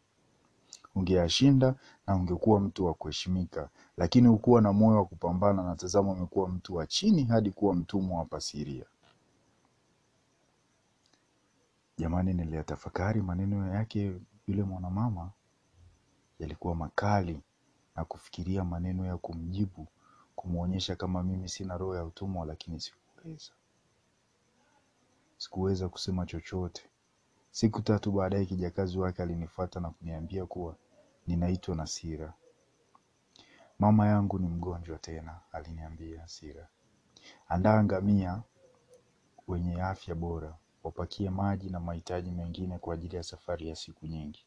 ungeyashinda 0.96 1.76
na 2.08 2.16
ungekuwa 2.16 2.60
mtu 2.60 2.86
wa 2.86 2.94
kuheshimika, 2.94 3.70
lakini 3.98 4.28
hukuwa 4.28 4.62
na 4.62 4.74
moyo 4.74 4.98
wa 4.98 5.06
kupambana, 5.06 5.64
na 5.64 5.76
tazama, 5.76 6.12
umekuwa 6.12 6.50
mtu 6.50 6.76
wa 6.76 6.88
chini 6.88 7.24
hadi 7.24 7.52
kuwa 7.52 7.76
mtumwa 7.76 8.20
wa 8.20 8.26
Pasiria. 8.26 8.86
Jamani, 11.98 12.34
niliyatafakari 12.34 13.22
maneno 13.22 13.74
yake 13.74 14.22
yule 14.48 14.64
mwanamama, 14.64 15.32
yalikuwa 16.40 16.76
makali 16.76 17.40
na 17.96 18.06
kufikiria 18.06 18.64
maneno 18.64 19.06
ya 19.06 19.18
kumjibu, 19.18 19.88
kumwonyesha 20.36 20.96
kama 20.96 21.24
mimi 21.24 21.50
sina 21.50 21.78
roho 21.78 21.96
ya 21.96 22.06
utumwa, 22.06 22.46
lakini 22.46 22.80
sikuweza, 22.80 23.52
sikuweza 25.38 25.90
kusema 25.90 26.26
chochote. 26.26 26.90
Siku 27.52 27.82
tatu 27.82 28.12
baadaye 28.12 28.46
kijakazi 28.46 28.98
wake 29.00 29.22
alinifuata 29.24 29.80
na 29.80 29.90
kuniambia 29.90 30.46
kuwa 30.46 30.76
ninaitwa 31.28 31.76
Nasira. 31.76 32.34
Mama 33.80 34.08
yangu 34.08 34.40
ni 34.40 34.48
mgonjwa 34.48 34.98
tena, 34.98 35.40
aliniambia 35.52 36.22
Hasira. 36.22 36.68
Andaa 37.48 37.84
ngamia 37.84 38.42
wenye 39.48 39.82
afya 39.82 40.16
bora, 40.16 40.56
wapakie 40.88 41.30
maji 41.30 41.70
na 41.70 41.80
mahitaji 41.80 42.32
mengine 42.32 42.78
kwa 42.78 42.94
ajili 42.94 43.16
ya 43.16 43.24
safari 43.24 43.68
ya 43.70 43.76
siku 43.76 44.08
nyingi. 44.08 44.46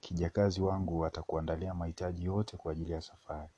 Kijakazi 0.00 0.60
wangu 0.60 1.06
atakuandalia 1.06 1.74
mahitaji 1.74 2.24
yote 2.24 2.56
kwa 2.56 2.72
ajili 2.72 2.92
ya 2.92 3.00
safari. 3.00 3.48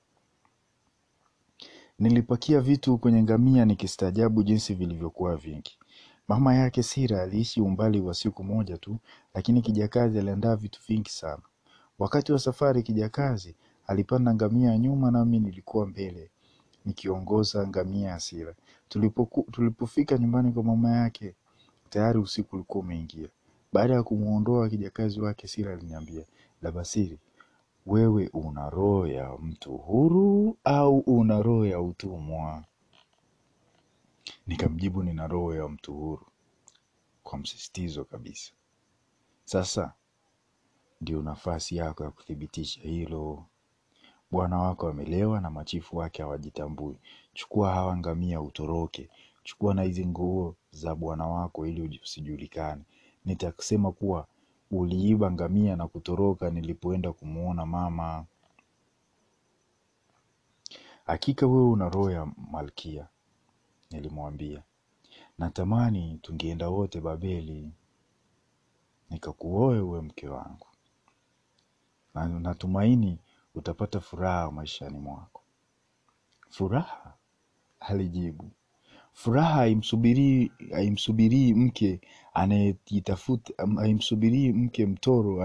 Nilipakia 1.99 2.61
vitu 2.61 2.99
kwenye 2.99 3.23
ngamia 3.23 3.65
nikistaajabu 3.65 4.43
jinsi 4.43 4.75
vilivyokuwa 4.75 5.37
vingi. 5.37 5.79
Mama 6.29 6.55
yake 6.55 6.83
Sira 6.83 7.23
aliishi 7.23 7.61
umbali 7.61 8.01
wa 8.01 8.15
siku 8.15 8.45
moja 8.45 8.79
tu, 8.79 8.99
lakini 9.35 9.63
kijakazi 9.63 10.19
aliandaa 10.19 10.57
vitu 10.57 10.81
vingi 10.89 11.11
sana. 11.11 11.43
Wakati 11.99 12.33
wa 12.33 12.39
safari, 12.39 12.83
kijakazi 12.83 13.57
alipanda 13.87 14.35
ngamia 14.35 14.79
nyuma, 14.79 15.11
nami 15.11 15.41
nilikuwa 15.41 15.87
mbele 15.87 16.31
nikiongoza 16.85 17.67
ngamia 17.69 18.09
ya 18.09 18.21
Sira. 18.21 18.55
Tulipofika 19.53 20.19
nyumbani 20.19 20.53
kwa 20.53 20.63
mama 20.63 20.91
yake, 20.91 21.35
tayari 21.89 22.19
usiku 22.19 22.57
ulikuwa 22.57 22.85
umeingia. 22.85 23.29
Baada 23.73 23.95
ya 23.95 24.03
kumwondoa 24.03 24.69
kijakazi 24.69 25.21
wake, 25.21 25.49
Sira 25.49 25.73
aliniambia, 25.73 26.25
Labasiri, 26.63 27.19
wewe 27.87 28.29
una 28.33 28.71
roho 28.71 29.07
ya 29.07 29.37
mtu 29.43 29.77
huru 29.77 30.57
au 30.65 30.99
una 30.99 31.43
roho 31.43 31.67
ya 31.67 31.81
utumwa? 31.81 32.65
Nikamjibu, 34.47 35.03
nina 35.03 35.27
roho 35.27 35.55
ya 35.55 35.69
mtu 35.69 35.95
huru, 35.95 36.27
kwa 37.23 37.39
msisitizo 37.39 38.05
kabisa. 38.05 38.53
Sasa 39.45 39.93
ndio 41.01 41.23
nafasi 41.23 41.77
yako 41.77 42.05
ya 42.05 42.11
kuthibitisha 42.11 42.81
hilo. 42.81 43.45
Bwana 44.31 44.59
wako 44.59 44.89
amelewa 44.89 45.41
na 45.41 45.51
machifu 45.51 45.97
wake 45.97 46.23
hawajitambui. 46.23 46.97
Chukua 47.35 47.75
hawa 47.75 47.97
ngamia 47.97 48.41
utoroke. 48.41 49.09
Chukua 49.49 49.75
na 49.75 49.83
hizi 49.83 50.07
nguo 50.07 50.57
za 50.71 50.95
bwana 50.95 51.27
wako 51.27 51.67
ili 51.67 52.01
usijulikane. 52.03 52.83
Nitasema 53.25 53.93
kuwa 53.93 54.27
uliiba 54.71 55.31
ngamia 55.31 55.77
na 55.77 55.89
kutoroka 55.89 56.51
nilipoenda 56.51 57.13
kumwona 57.13 57.67
mama. 57.67 58.27
Hakika 61.07 61.47
wewe 61.47 61.65
una 61.71 61.89
roho 61.89 62.11
ya 62.11 62.27
malkia, 62.51 63.09
nilimwambia. 63.91 64.63
Natamani 65.39 66.19
tungeenda 66.23 66.69
wote 66.69 67.01
Babeli 67.01 67.73
nikakuoe 69.11 69.81
uwe 69.81 70.01
mke 70.01 70.29
wangu, 70.29 70.67
na 72.15 72.29
natumaini 72.29 73.19
utapata 73.55 74.01
furaha 74.01 74.51
maishani 74.51 74.99
mwako. 74.99 75.43
Furaha? 76.51 77.15
Alijibu. 77.81 78.51
Furaha 79.21 79.55
haimsubirii 80.71 81.55
mke 81.55 82.01
haimsubirii 83.77 84.53
mke 84.53 84.87
mtoro 84.87 85.43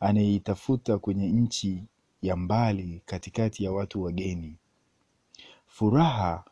anayeitafuta 0.00 0.98
kwenye 0.98 1.28
nchi 1.28 1.84
ya 2.22 2.36
mbali 2.36 3.02
katikati 3.06 3.64
ya 3.64 3.72
watu 3.72 4.02
wageni. 4.02 4.56
Furaha 5.66 6.44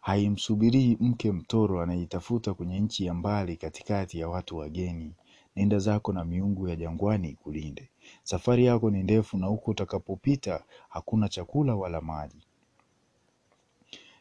haimsubirii 0.00 0.96
mke 1.00 1.32
mtoro 1.32 1.80
anayeitafuta 1.82 2.54
kwenye 2.54 2.80
nchi 2.80 3.04
ya 3.06 3.14
mbali 3.14 3.56
katikati 3.56 4.18
ya 4.18 4.28
watu 4.28 4.56
wageni. 4.56 5.14
Nenda 5.56 5.78
zako 5.78 6.12
na 6.12 6.24
miungu 6.24 6.68
ya 6.68 6.76
jangwani 6.76 7.28
ikulinde. 7.30 7.88
Safari 8.22 8.64
yako 8.64 8.90
ni 8.90 9.02
ndefu, 9.02 9.38
na 9.38 9.46
huko 9.46 9.70
utakapopita 9.70 10.64
hakuna 10.88 11.28
chakula 11.28 11.74
wala 11.74 12.00
maji. 12.00 12.46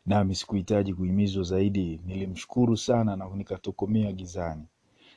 Nami 0.05 0.35
sikuhitaji 0.35 0.93
kuhimizwa 0.93 1.43
zaidi, 1.43 2.01
nilimshukuru 2.05 2.77
sana 2.77 3.15
na 3.15 3.29
nikatokomea 3.29 4.11
gizani. 4.11 4.63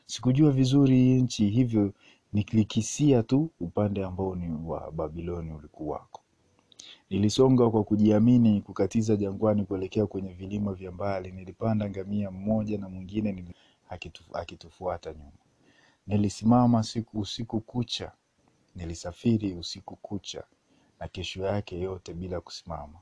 Sikujua 0.07 0.51
vizuri 0.51 0.97
hii 0.97 1.23
nchi, 1.23 1.49
hivyo 1.49 1.93
nilikisia 2.33 3.23
tu 3.23 3.51
upande 3.61 4.05
ambao 4.05 4.35
ni 4.37 4.55
wa 4.67 4.91
Babiloni 4.93 5.53
ulikuwako. 5.53 6.21
Nilisonga 7.11 7.71
kwa 7.71 7.85
kujiamini 7.85 8.61
kukatiza 8.63 9.17
jangwani 9.17 9.65
kuelekea 9.65 10.07
kwenye 10.07 10.33
vilima 10.33 10.75
vya 10.75 10.93
mbali. 10.93 11.33
Nilipanda 11.33 11.91
ngamia 11.91 12.31
mmoja 12.31 12.79
na 12.79 12.89
mwingine 12.89 13.45
akitufuata 14.33 15.13
nyuma. 15.13 15.33
Nilisimama 16.07 16.83
siku 16.83 17.21
usiku 17.21 17.61
kucha, 17.61 18.13
nilisafiri 18.77 19.55
usiku 19.55 19.97
kucha 19.97 20.45
na 21.01 21.09
kesho 21.09 21.43
yake 21.47 21.81
yote 21.81 22.15
bila 22.15 22.41
kusimama. 22.41 23.01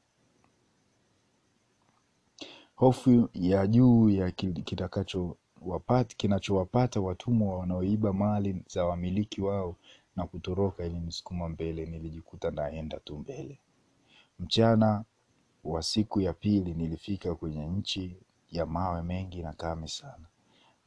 Hofu 2.76 3.28
ya 3.34 3.66
juu 3.66 4.10
ya 4.10 4.30
kinachowapata 6.16 7.00
watumwa 7.00 7.58
wanaoiba 7.58 8.12
mali 8.12 8.62
za 8.68 8.84
wamiliki 8.84 9.40
wao 9.42 9.76
na 10.16 10.26
kutoroka 10.26 10.84
ilinisukuma 10.84 11.48
mbele. 11.48 11.86
Nilijikuta 11.86 12.50
naenda 12.50 13.00
tu 13.00 13.18
mbele. 13.18 13.58
Mchana 14.38 15.04
wa 15.64 15.82
siku 15.82 16.20
ya 16.20 16.32
pili 16.32 16.74
nilifika 16.74 17.34
kwenye 17.34 17.66
nchi 17.66 18.16
ya 18.50 18.66
mawe 18.66 19.02
mengi 19.02 19.42
na 19.42 19.52
kame 19.52 19.88
sana. 19.88 20.26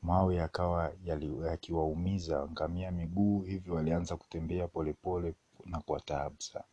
Mawe 0.02 0.36
yakawa 0.36 0.93
yakiwaumiza 1.45 2.48
ngamia 2.52 2.91
miguu, 2.91 3.41
hivyo 3.41 3.76
walianza 3.76 4.15
kutembea 4.17 4.67
polepole 4.67 5.34
na 5.65 5.80
kwa 5.80 6.00
taabu 6.00 6.41
sana. 6.41 6.65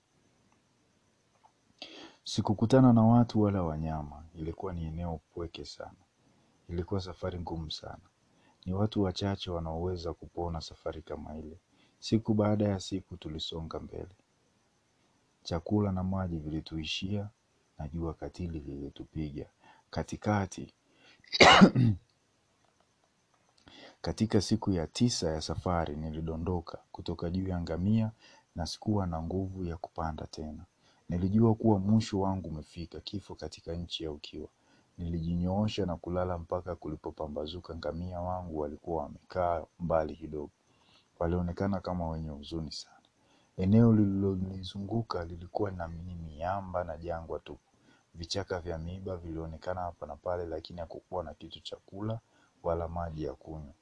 Sikukutana 2.24 2.92
na 2.92 3.02
watu 3.02 3.40
wala 3.40 3.62
wanyama. 3.62 4.24
Ilikuwa 4.34 4.72
ni 4.72 4.84
eneo 4.84 5.20
pweke 5.34 5.64
sana. 5.64 5.96
Ilikuwa 6.68 7.00
safari 7.00 7.40
ngumu 7.40 7.70
sana. 7.70 8.02
Ni 8.66 8.72
watu 8.72 9.02
wachache 9.02 9.50
wanaoweza 9.50 10.12
kupona 10.14 10.60
safari 10.60 11.02
kama 11.02 11.36
ile. 11.38 11.58
Siku 11.98 12.34
baada 12.34 12.64
ya 12.68 12.80
siku 12.80 13.16
tulisonga 13.16 13.80
mbele. 13.80 14.16
Chakula 15.42 15.92
na 15.92 16.02
maji 16.04 16.36
vilituishia 16.38 17.28
na 17.78 17.88
jua 17.88 18.14
katili 18.14 18.60
lilitupiga. 18.60 19.46
Katikati 19.90 20.74
katika 24.02 24.40
siku 24.40 24.72
ya 24.72 24.86
tisa 24.86 25.30
ya 25.30 25.40
safari 25.40 25.96
nilidondoka 25.96 26.78
kutoka 26.92 27.30
juu 27.30 27.48
ya 27.48 27.60
ngamia 27.60 28.10
na 28.56 28.66
sikuwa 28.66 29.06
na 29.06 29.22
nguvu 29.22 29.64
ya 29.64 29.76
kupanda 29.76 30.26
tena. 30.26 30.64
Nilijua 31.08 31.54
kuwa 31.54 31.78
mwisho 31.78 32.20
wangu 32.20 32.48
umefika, 32.48 33.00
kifo 33.00 33.34
katika 33.34 33.72
nchi 33.74 34.04
ya 34.04 34.10
ukiwa. 34.10 34.48
Nilijinyoosha 34.98 35.86
na 35.86 35.96
kulala 35.96 36.38
mpaka 36.38 36.74
kulipopambazuka. 36.76 37.74
Ngamia 37.76 38.20
wangu 38.20 38.58
walikuwa 38.58 39.02
wamekaa 39.02 39.64
mbali 39.80 40.16
kidogo, 40.16 40.50
walionekana 41.18 41.80
kama 41.80 42.08
wenye 42.10 42.28
huzuni 42.28 42.72
sana. 42.72 42.96
Eneo 43.56 43.92
lililonizunguka 43.92 45.24
lilikuwa 45.24 45.70
na 45.70 45.88
miamba 45.88 46.84
na 46.84 46.96
jangwa 46.96 47.38
tupu. 47.38 47.60
Vichaka 48.14 48.60
vya 48.60 48.78
miiba 48.78 49.16
vilionekana 49.16 49.80
hapa 49.80 50.06
na 50.06 50.16
pale, 50.16 50.46
lakini 50.46 50.80
hakukuwa 50.80 51.24
na 51.24 51.34
kitu 51.34 51.60
cha 51.60 51.76
kula 51.76 52.18
wala 52.62 52.88
maji 52.88 53.24
ya 53.24 53.34
kunywa. 53.34 53.72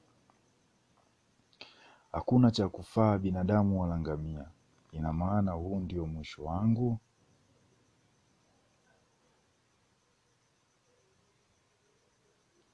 Hakuna 2.13 2.51
cha 2.51 2.69
kufaa 2.69 3.19
binadamu 3.19 3.81
wala 3.83 3.99
ngamia. 3.99 4.45
Ina 4.93 5.13
maana 5.13 5.53
huu 5.53 5.81
ndio 5.81 6.07
mwisho 6.07 6.45
wangu? 6.45 6.99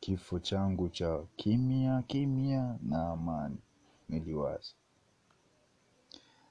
Kifo 0.06 0.38
changu 0.38 0.88
cha 0.88 1.22
kimya 1.36 2.02
kimya 2.02 2.78
na 2.82 3.08
amani. 3.12 3.58
niliwaza. 4.08 4.72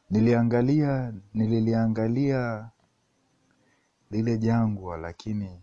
Niliangalia, 0.09 1.13
nililiangalia 1.33 2.69
lile 4.11 4.37
jangwa 4.37 4.97
lakini 4.97 5.61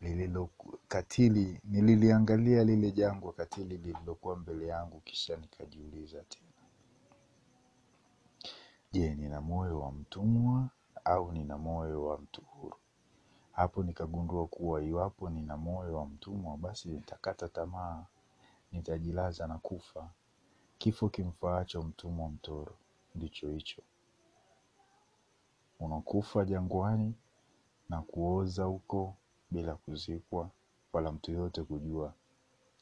lililokatili, 0.00 1.60
nililiangalia 1.64 2.64
lile 2.64 2.90
jangwa 2.92 3.32
katili 3.32 3.76
lililokuwa 3.76 4.36
mbele 4.36 4.66
yangu, 4.66 5.00
kisha 5.00 5.36
nikajiuliza 5.36 6.22
tena, 6.28 6.62
je, 8.92 9.14
nina 9.14 9.40
moyo 9.40 9.80
wa 9.80 9.92
mtumwa 9.92 10.70
au 11.04 11.32
nina 11.32 11.58
moyo 11.58 12.04
wa 12.04 12.18
mtu 12.18 12.40
huru? 12.40 12.76
Hapo 13.52 13.82
nikagundua 13.82 14.46
kuwa 14.46 14.82
iwapo 14.82 15.30
nina 15.30 15.56
moyo 15.56 15.96
wa 15.96 16.06
mtumwa, 16.06 16.56
basi 16.56 16.88
nitakata 16.88 17.48
tamaa, 17.48 18.04
nitajilaza 18.72 19.46
na 19.46 19.58
kufa. 19.58 20.10
Kifo 20.78 21.08
kimfaacho 21.08 21.82
mtumwa 21.82 22.28
mtoro 22.28 22.74
ndicho 23.14 23.48
hicho, 23.50 23.82
unakufa 25.80 26.44
jangwani 26.44 27.14
na 27.88 28.02
kuoza 28.02 28.64
huko 28.64 29.14
bila 29.50 29.74
kuzikwa 29.74 30.50
wala 30.92 31.12
mtu 31.12 31.32
yoyote 31.32 31.62
kujua 31.62 32.14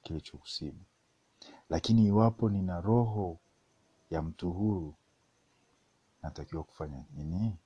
kilichokusibu. 0.03 0.85
Lakini 1.71 2.07
iwapo 2.07 2.49
nina 2.51 2.81
roho 2.81 3.39
ya 4.11 4.23
mtu 4.23 4.51
huru, 4.53 4.95
natakiwa 6.23 6.63
kufanya 6.65 7.05
nini? 7.17 7.57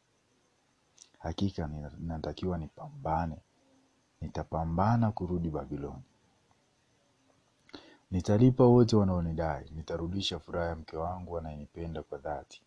Hakika 1.25 1.67
ninatakiwa 1.99 2.59
nipambane. 2.59 3.37
Nitapambana 4.21 5.13
kurudi 5.13 5.51
Babiloni. 5.51 6.03
Nitalipa 8.11 8.65
wote 8.65 8.97
wanaonidai, 8.97 9.71
nitarudisha 9.71 10.39
furaha 10.39 10.67
ya 10.67 10.77
mke 10.77 10.97
wangu 10.97 11.39
anayenipenda 11.39 12.03
kwa 12.03 12.19
dhati. 12.19 12.63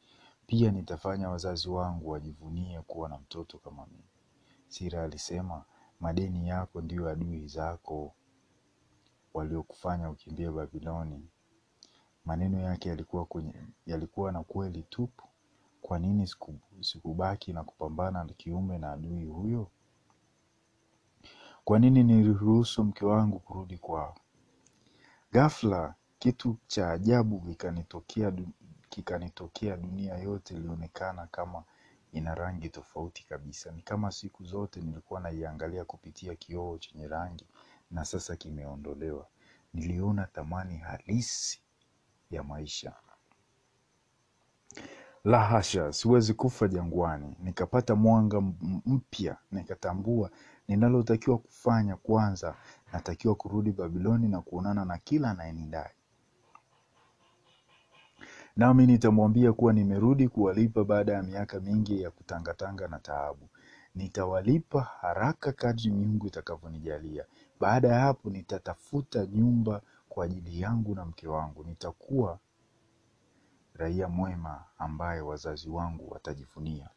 Pia 0.48 0.72
nitafanya 0.72 1.30
wazazi 1.30 1.70
wangu 1.70 2.10
wajivunie 2.10 2.82
kuwa 2.82 3.10
na 3.10 3.18
mtoto 3.18 3.58
kama 3.58 3.86
mimi. 3.86 4.04
Sira 4.68 5.04
alisema, 5.04 5.64
madeni 6.00 6.48
yako 6.50 6.82
ndiyo 6.82 7.10
adui 7.10 7.48
zako 7.48 8.14
waliokufanya 9.34 10.10
ukimbie 10.10 10.52
Babiloni. 10.52 11.30
Maneno 12.26 12.60
yake 12.62 12.90
yalikuwa 13.86 14.32
na 14.32 14.44
kweli 14.44 14.84
tupu. 14.84 15.28
Kwa 15.88 16.00
nini 16.00 16.30
sikubaki 16.82 17.54
na 17.54 17.64
kupambana 17.64 18.24
na 18.24 18.34
kiume 18.34 18.78
na 18.78 18.92
adui 18.92 19.26
huyo? 19.26 19.68
Kwa 21.64 21.80
nini 21.80 22.04
niliruhusu 22.04 22.84
mke 22.84 23.06
wangu 23.06 23.40
kurudi 23.40 23.78
kwao? 23.78 24.16
Ghafla 25.32 25.96
kitu 26.20 26.58
cha 26.68 26.92
ajabu 26.92 27.40
kikanitokea, 27.42 28.34
kikanitokea. 28.90 29.78
Dunia 29.78 30.18
yote 30.18 30.54
ilionekana 30.54 31.28
kama 31.28 31.64
ina 32.12 32.36
rangi 32.36 32.70
tofauti 32.70 33.26
kabisa. 33.26 33.72
Ni 33.72 33.82
kama 33.82 34.12
siku 34.12 34.44
zote 34.44 34.82
nilikuwa 34.82 35.20
naiangalia 35.22 35.86
kupitia 35.86 36.36
kioo 36.36 36.78
chenye 36.78 37.08
rangi 37.08 37.48
na 37.92 38.06
sasa 38.06 38.36
kimeondolewa. 38.36 39.28
Niliona 39.74 40.26
thamani 40.26 40.78
halisi 40.78 41.62
ya 42.32 42.44
maisha. 42.44 42.94
La 45.28 45.40
hasha, 45.40 45.94
siwezi 45.94 46.34
kufa 46.34 46.68
jangwani. 46.68 47.36
Nikapata 47.44 47.96
mwanga 47.96 48.42
mpya, 48.86 49.38
nikatambua 49.52 50.30
ninalotakiwa 50.68 51.38
kufanya. 51.38 51.96
Kwanza 51.96 52.56
natakiwa 52.94 53.36
kurudi 53.36 53.72
Babiloni 53.72 54.28
na 54.28 54.42
kuonana 54.42 54.86
na 54.86 54.98
kila 54.98 55.30
anayenidai, 55.32 55.92
nami 58.56 58.86
nitamwambia 58.88 59.54
kuwa 59.54 59.74
nimerudi 59.74 60.28
kuwalipa 60.28 60.84
baada 60.84 61.14
ya 61.14 61.24
miaka 61.24 61.60
mingi 61.60 62.02
ya 62.02 62.12
kutangatanga 62.12 62.88
na 62.88 63.00
taabu. 63.00 63.50
Nitawalipa 63.96 64.82
haraka 64.82 65.52
kadri 65.52 65.92
miungu 65.92 66.28
itakavyonijalia. 66.28 67.26
Baada 67.60 67.88
ya 67.88 68.00
hapo, 68.00 68.30
nitatafuta 68.30 69.26
nyumba 69.26 69.82
kwa 70.10 70.26
ajili 70.26 70.62
yangu 70.62 70.96
na 70.96 71.06
mke 71.06 71.28
wangu. 71.28 71.64
Nitakuwa 71.64 72.40
raia 73.78 74.08
mwema 74.08 74.64
ambaye 74.78 75.22
wazazi 75.22 75.70
wangu 75.70 76.12
watajivunia. 76.12 76.90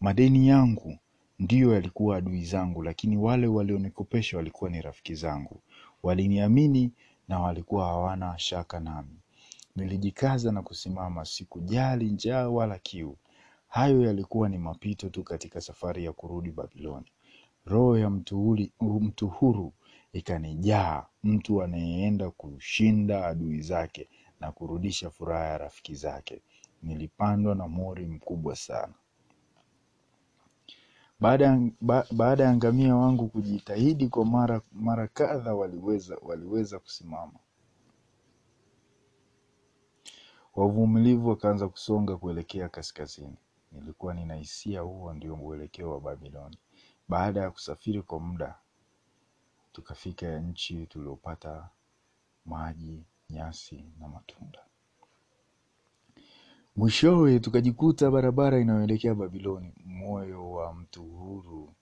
Madeni 0.00 0.48
yangu 0.48 0.98
ndiyo 1.38 1.74
yalikuwa 1.74 2.16
adui 2.16 2.44
zangu, 2.44 2.82
lakini 2.82 3.16
wale 3.16 3.46
walionikopesha 3.46 4.36
walikuwa 4.36 4.70
ni 4.70 4.80
rafiki 4.82 5.14
zangu. 5.14 5.62
Waliniamini 6.02 6.92
na 7.28 7.40
walikuwa 7.40 7.86
hawana 7.86 8.38
shaka 8.38 8.80
nami. 8.80 9.20
Nilijikaza 9.76 10.52
na 10.52 10.62
kusimama, 10.62 11.24
sikujali 11.24 12.04
njaa 12.10 12.48
wala 12.48 12.78
kiu. 12.78 13.16
Hayo 13.68 14.02
yalikuwa 14.02 14.48
ni 14.48 14.58
mapito 14.58 15.08
tu 15.08 15.24
katika 15.24 15.60
safari 15.60 16.04
ya 16.04 16.12
kurudi 16.12 16.50
Babiloni. 16.50 17.06
Roho 17.66 17.98
ya 17.98 18.10
mtu 18.10 19.28
huru 19.28 19.72
ikanijaa, 20.12 21.06
mtu 21.24 21.62
anayeenda 21.62 22.30
kushinda 22.30 23.26
adui 23.26 23.60
zake 23.60 24.08
na 24.40 24.52
kurudisha 24.52 25.10
furaha 25.10 25.44
ya 25.44 25.58
rafiki 25.58 25.94
zake. 25.94 26.42
Nilipandwa 26.82 27.54
na 27.54 27.68
mori 27.68 28.06
mkubwa 28.06 28.56
sana. 28.56 28.94
Baada 31.20 31.60
ba, 31.80 32.06
ya 32.38 32.56
ngamia 32.56 32.96
wangu 32.96 33.28
kujitahidi 33.28 34.08
kwa 34.08 34.24
mara 34.24 34.60
mara 34.72 35.08
kadha, 35.08 35.54
waliweza 35.54 36.16
waliweza 36.22 36.78
kusimama. 36.78 37.38
Wavumilivu 40.56 41.28
wakaanza 41.28 41.68
kusonga 41.68 42.16
kuelekea 42.16 42.68
kaskazini. 42.68 43.36
Nilikuwa 43.72 44.14
ninahisia 44.14 44.80
huo 44.80 45.12
ndio 45.14 45.36
mwelekeo 45.36 45.90
wa 45.90 46.00
Babiloni. 46.00 46.58
Baada 47.08 47.40
ya 47.40 47.50
kusafiri 47.50 48.02
kwa 48.02 48.20
muda, 48.20 48.54
tukafika 49.72 50.38
nchi 50.40 50.86
tuliopata 50.86 51.68
maji, 52.46 53.04
nyasi 53.30 53.84
na 54.00 54.08
matunda. 54.08 54.58
Mwishowe 56.76 57.40
tukajikuta 57.40 58.10
barabara 58.10 58.58
inayoelekea 58.60 59.14
Babiloni. 59.14 59.72
Moyo 59.84 60.50
wa 60.50 60.74
mtu 60.74 61.02
huru 61.04 61.74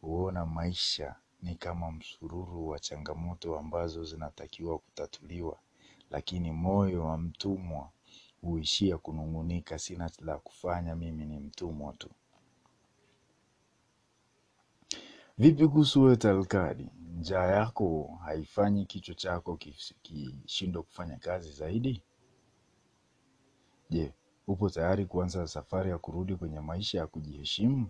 huona 0.00 0.46
maisha 0.46 1.14
ni 1.42 1.54
kama 1.54 1.92
msururu 1.92 2.68
wa 2.68 2.78
changamoto 2.78 3.58
ambazo 3.58 4.04
zinatakiwa 4.04 4.78
kutatuliwa, 4.78 5.58
lakini 6.10 6.50
moyo 6.52 7.04
wa 7.04 7.18
mtumwa 7.18 7.90
huishia 8.40 8.98
kunung'unika, 8.98 9.78
sina 9.78 10.10
la 10.18 10.38
kufanya, 10.38 10.96
mimi 10.96 11.26
ni 11.26 11.38
mtumwa 11.40 11.92
tu. 11.92 12.10
Vipi 15.38 15.68
kuhusu 15.68 16.02
wewe 16.02 16.16
Talkadi? 16.16 16.90
Njaa 17.22 17.46
yako 17.46 18.18
haifanyi 18.24 18.86
kichwa 18.86 19.14
chako 19.14 19.56
kishindwe 20.02 20.82
kufanya 20.82 21.16
kazi 21.16 21.52
zaidi? 21.52 22.02
Je, 23.90 24.12
upo 24.46 24.70
tayari 24.70 25.06
kuanza 25.06 25.46
safari 25.46 25.90
ya 25.90 25.98
kurudi 25.98 26.36
kwenye 26.36 26.60
maisha 26.60 26.98
ya 26.98 27.06
kujiheshimu? 27.06 27.86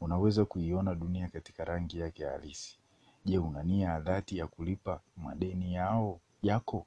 Unaweza 0.00 0.44
kuiona 0.44 0.94
dunia 0.94 1.28
katika 1.28 1.64
rangi 1.64 1.98
yake 1.98 2.24
halisi. 2.24 2.78
Je, 3.24 3.38
una 3.38 3.62
nia 3.62 3.88
ya 3.88 4.00
dhati 4.00 4.38
ya 4.38 4.46
kulipa 4.46 5.00
madeni 5.16 5.74
yao 5.74 6.20
yako, 6.42 6.86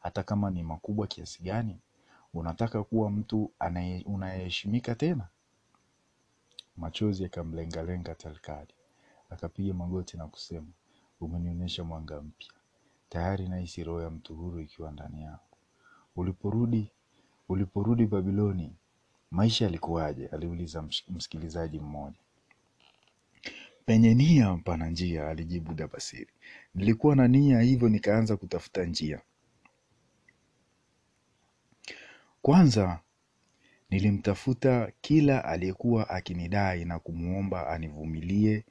hata 0.00 0.22
kama 0.22 0.50
ni 0.50 0.62
makubwa 0.62 1.06
kiasi 1.06 1.42
gani? 1.42 1.80
Unataka 2.34 2.84
kuwa 2.84 3.10
mtu 3.10 3.50
unayeheshimika 4.06 4.94
tena? 4.94 5.28
Machozi 6.76 7.22
yakamlengalenga 7.22 8.14
Talkadi, 8.14 8.74
akapiga 9.30 9.74
magoti 9.74 10.16
na 10.16 10.26
kusema, 10.26 10.66
umenionyesha 11.24 11.84
mwanga 11.84 12.20
mpya. 12.22 12.48
Tayari 13.08 13.48
nahisi 13.48 13.84
roho 13.84 14.02
ya 14.02 14.10
mtu 14.10 14.34
huru 14.34 14.60
ikiwa 14.60 14.90
ndani 14.92 15.22
yangu. 15.22 15.56
Uliporudi 16.16 16.90
uliporudi 17.48 18.06
Babiloni, 18.06 18.72
maisha 19.30 19.64
yalikuwaje? 19.64 20.26
aliuliza 20.26 20.82
msikilizaji 21.08 21.80
mmoja. 21.80 22.16
Penye 23.86 24.14
nia 24.14 24.56
pana 24.64 24.90
njia, 24.90 25.28
alijibu 25.28 25.74
Dabasiri. 25.74 26.32
Nilikuwa 26.74 27.16
na 27.16 27.28
nia, 27.28 27.60
hivyo 27.60 27.88
nikaanza 27.88 28.36
kutafuta 28.36 28.84
njia. 28.84 29.20
Kwanza 32.42 33.00
nilimtafuta 33.90 34.92
kila 35.00 35.44
aliyekuwa 35.44 36.08
akinidai 36.10 36.84
na 36.84 36.98
kumwomba 36.98 37.68
anivumilie 37.68 38.64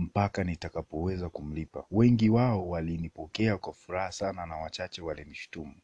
mpaka 0.00 0.44
nitakapoweza 0.44 1.28
kumlipa. 1.28 1.84
Wengi 1.90 2.30
wao 2.30 2.68
walinipokea 2.68 3.58
kwa 3.58 3.72
furaha 3.72 4.12
sana 4.12 4.46
na 4.46 4.56
wachache 4.56 5.02
walinishutumu, 5.02 5.74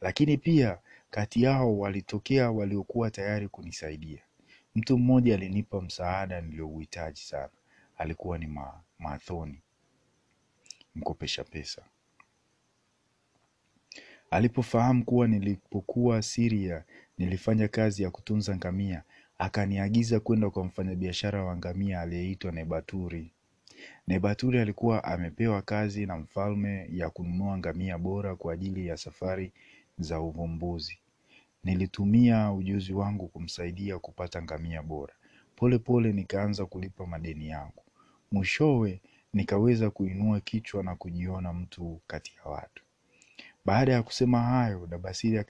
lakini 0.00 0.36
pia 0.38 0.78
kati 1.10 1.42
yao 1.42 1.78
walitokea 1.78 2.50
waliokuwa 2.50 3.10
tayari 3.10 3.48
kunisaidia. 3.48 4.22
Mtu 4.74 4.98
mmoja 4.98 5.34
alinipa 5.34 5.80
msaada 5.80 6.40
niliouhitaji 6.40 7.20
sana. 7.20 7.48
Alikuwa 7.98 8.38
ni 8.38 8.46
ma, 8.46 8.80
Mathoni, 8.98 9.60
mkopesha 10.94 11.44
pesa. 11.44 11.82
Alipofahamu 14.30 15.04
kuwa 15.04 15.28
nilipokuwa 15.28 16.22
Siria 16.22 16.84
nilifanya 17.18 17.68
kazi 17.68 18.02
ya 18.02 18.10
kutunza 18.10 18.56
ngamia, 18.56 19.02
akaniagiza 19.42 20.20
kwenda 20.20 20.50
kwa 20.50 20.64
mfanyabiashara 20.64 21.44
wa 21.44 21.56
ngamia 21.56 22.00
aliyeitwa 22.00 22.52
Nebaturi. 22.52 23.30
Nebaturi 24.08 24.58
alikuwa 24.58 25.04
amepewa 25.04 25.62
kazi 25.62 26.06
na 26.06 26.16
mfalme 26.16 26.88
ya 26.92 27.10
kununua 27.10 27.58
ngamia 27.58 27.98
bora 27.98 28.36
kwa 28.36 28.52
ajili 28.54 28.86
ya 28.86 28.96
safari 28.96 29.52
za 29.98 30.20
uvumbuzi. 30.20 30.98
Nilitumia 31.64 32.52
ujuzi 32.52 32.92
wangu 32.92 33.28
kumsaidia 33.28 33.98
kupata 33.98 34.42
ngamia 34.42 34.82
bora. 34.82 35.14
Pole 35.56 35.78
pole 35.78 36.12
nikaanza 36.12 36.66
kulipa 36.66 37.06
madeni 37.06 37.48
yangu. 37.48 37.82
Mwishowe 38.32 39.00
nikaweza 39.32 39.90
kuinua 39.90 40.40
kichwa 40.40 40.82
na 40.82 40.96
kujiona 40.96 41.52
mtu 41.52 42.00
kati 42.06 42.32
ya 42.36 42.50
watu. 42.50 42.82
Baada 43.64 43.92
ya 43.92 44.02
kusema 44.02 44.40
hayo, 44.42 44.86
Dabasiri 44.86 45.44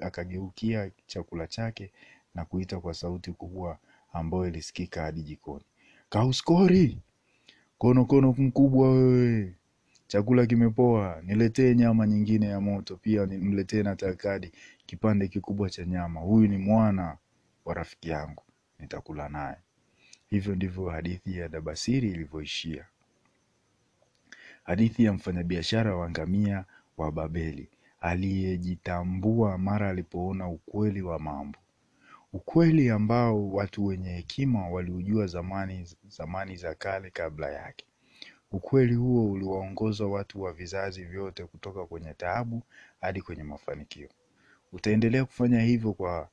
akageukia 0.00 0.90
chakula 1.06 1.46
chake 1.46 1.92
na 2.36 2.44
kuita 2.44 2.80
kwa 2.80 2.94
sauti 2.94 3.32
kubwa 3.32 3.78
ambayo 4.12 4.48
ilisikika 4.48 5.02
hadi 5.02 5.22
jikoni. 5.22 5.64
Kauskori, 6.08 6.98
konokono 7.78 8.32
mkubwa 8.38 8.92
wewe, 8.92 9.54
chakula 10.06 10.46
kimepoa, 10.46 11.22
niletee 11.22 11.74
nyama 11.74 12.06
nyingine 12.06 12.46
ya 12.46 12.60
moto, 12.60 12.96
pia 12.96 13.26
nimletee 13.26 13.82
na 13.82 13.96
takadi 13.96 14.52
kipande 14.86 15.28
kikubwa 15.28 15.70
cha 15.70 15.84
nyama. 15.84 16.20
Huyu 16.20 16.48
ni 16.48 16.58
mwana 16.58 17.16
wa 17.64 17.74
rafiki 17.74 18.08
yangu, 18.08 18.42
nitakula 18.78 19.28
naye. 19.28 19.56
Hivyo 20.26 20.54
ndivyo 20.54 20.88
hadithi 20.88 21.38
ya 21.38 21.48
Dabasiri 21.48 22.08
ilivyoishia. 22.10 22.84
Hadithi 24.64 25.04
ya 25.04 25.12
mfanyabiashara 25.12 25.96
wa 25.96 26.10
ngamia 26.10 26.64
wa 26.96 27.12
Babeli 27.12 27.68
aliyejitambua 28.00 29.58
mara 29.58 29.88
alipoona 29.88 30.48
ukweli 30.48 31.02
wa 31.02 31.18
mambo, 31.18 31.58
ukweli 32.32 32.90
ambao 32.90 33.48
watu 33.50 33.86
wenye 33.86 34.10
hekima 34.10 34.68
waliujua 34.68 35.26
zamani, 35.26 35.88
zamani 36.08 36.56
za 36.56 36.74
kale 36.74 37.10
kabla 37.10 37.50
yake. 37.50 37.86
Ukweli 38.52 38.94
huo 38.94 39.30
uliwaongoza 39.32 40.06
watu 40.06 40.42
wa 40.42 40.52
vizazi 40.52 41.04
vyote 41.04 41.44
kutoka 41.44 41.86
kwenye 41.86 42.14
taabu 42.14 42.62
hadi 43.00 43.22
kwenye 43.22 43.42
mafanikio. 43.42 44.08
Utaendelea 44.72 45.24
kufanya 45.24 45.60
hivyo 45.60 45.92
kwa 45.92 46.28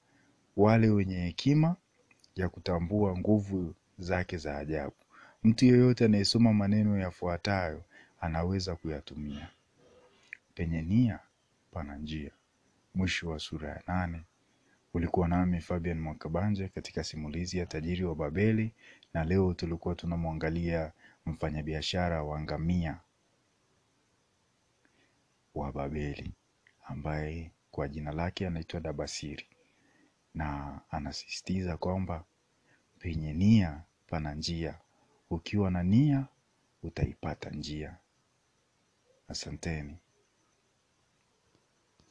wale 0.58 0.90
wenye 0.90 1.16
hekima 1.18 1.76
ya 2.36 2.50
kutambua 2.50 3.18
nguvu 3.18 3.74
zake 3.98 4.38
za 4.38 4.58
ajabu. 4.58 4.96
Mtu 5.44 5.66
yeyote 5.66 6.06
anayesoma 6.06 6.54
maneno 6.54 6.98
yafuatayo 7.00 7.84
anaweza 8.22 8.76
kuyatumia. 8.76 9.50
Penye 10.56 10.82
nia 10.82 11.20
pana 11.72 11.96
njia. 11.98 12.32
Mwisho 12.96 13.30
wa 13.30 13.40
sura 13.40 13.70
ya 13.70 13.82
nane. 13.88 14.22
Ulikuwa 14.94 15.28
nami 15.28 15.62
Fabian 15.62 16.00
Mwakabanje 16.00 16.68
katika 16.68 17.04
simulizi 17.04 17.58
ya 17.58 17.66
Tajiri 17.66 18.04
wa 18.04 18.16
Babeli, 18.16 18.74
na 19.14 19.24
leo 19.24 19.54
tulikuwa 19.54 19.96
tunamwangalia 19.96 20.92
mfanyabiashara 21.26 22.24
wa 22.24 22.42
ngamia 22.42 23.00
wa 25.56 25.72
Babeli 25.72 26.34
ambaye 26.86 27.52
kwa 27.72 27.88
jina 27.88 28.12
lake 28.12 28.48
anaitwa 28.48 28.80
Dabasiri, 28.80 29.48
na 30.34 30.80
anasisitiza 30.90 31.78
kwamba 31.78 32.24
penye 33.00 33.34
nia 33.34 33.82
pana 34.08 34.34
njia. 34.36 34.80
Ukiwa 35.30 35.72
na 35.72 35.84
nia 35.84 36.28
utaipata 36.84 37.50
njia. 37.50 37.98
Asanteni. 39.28 39.98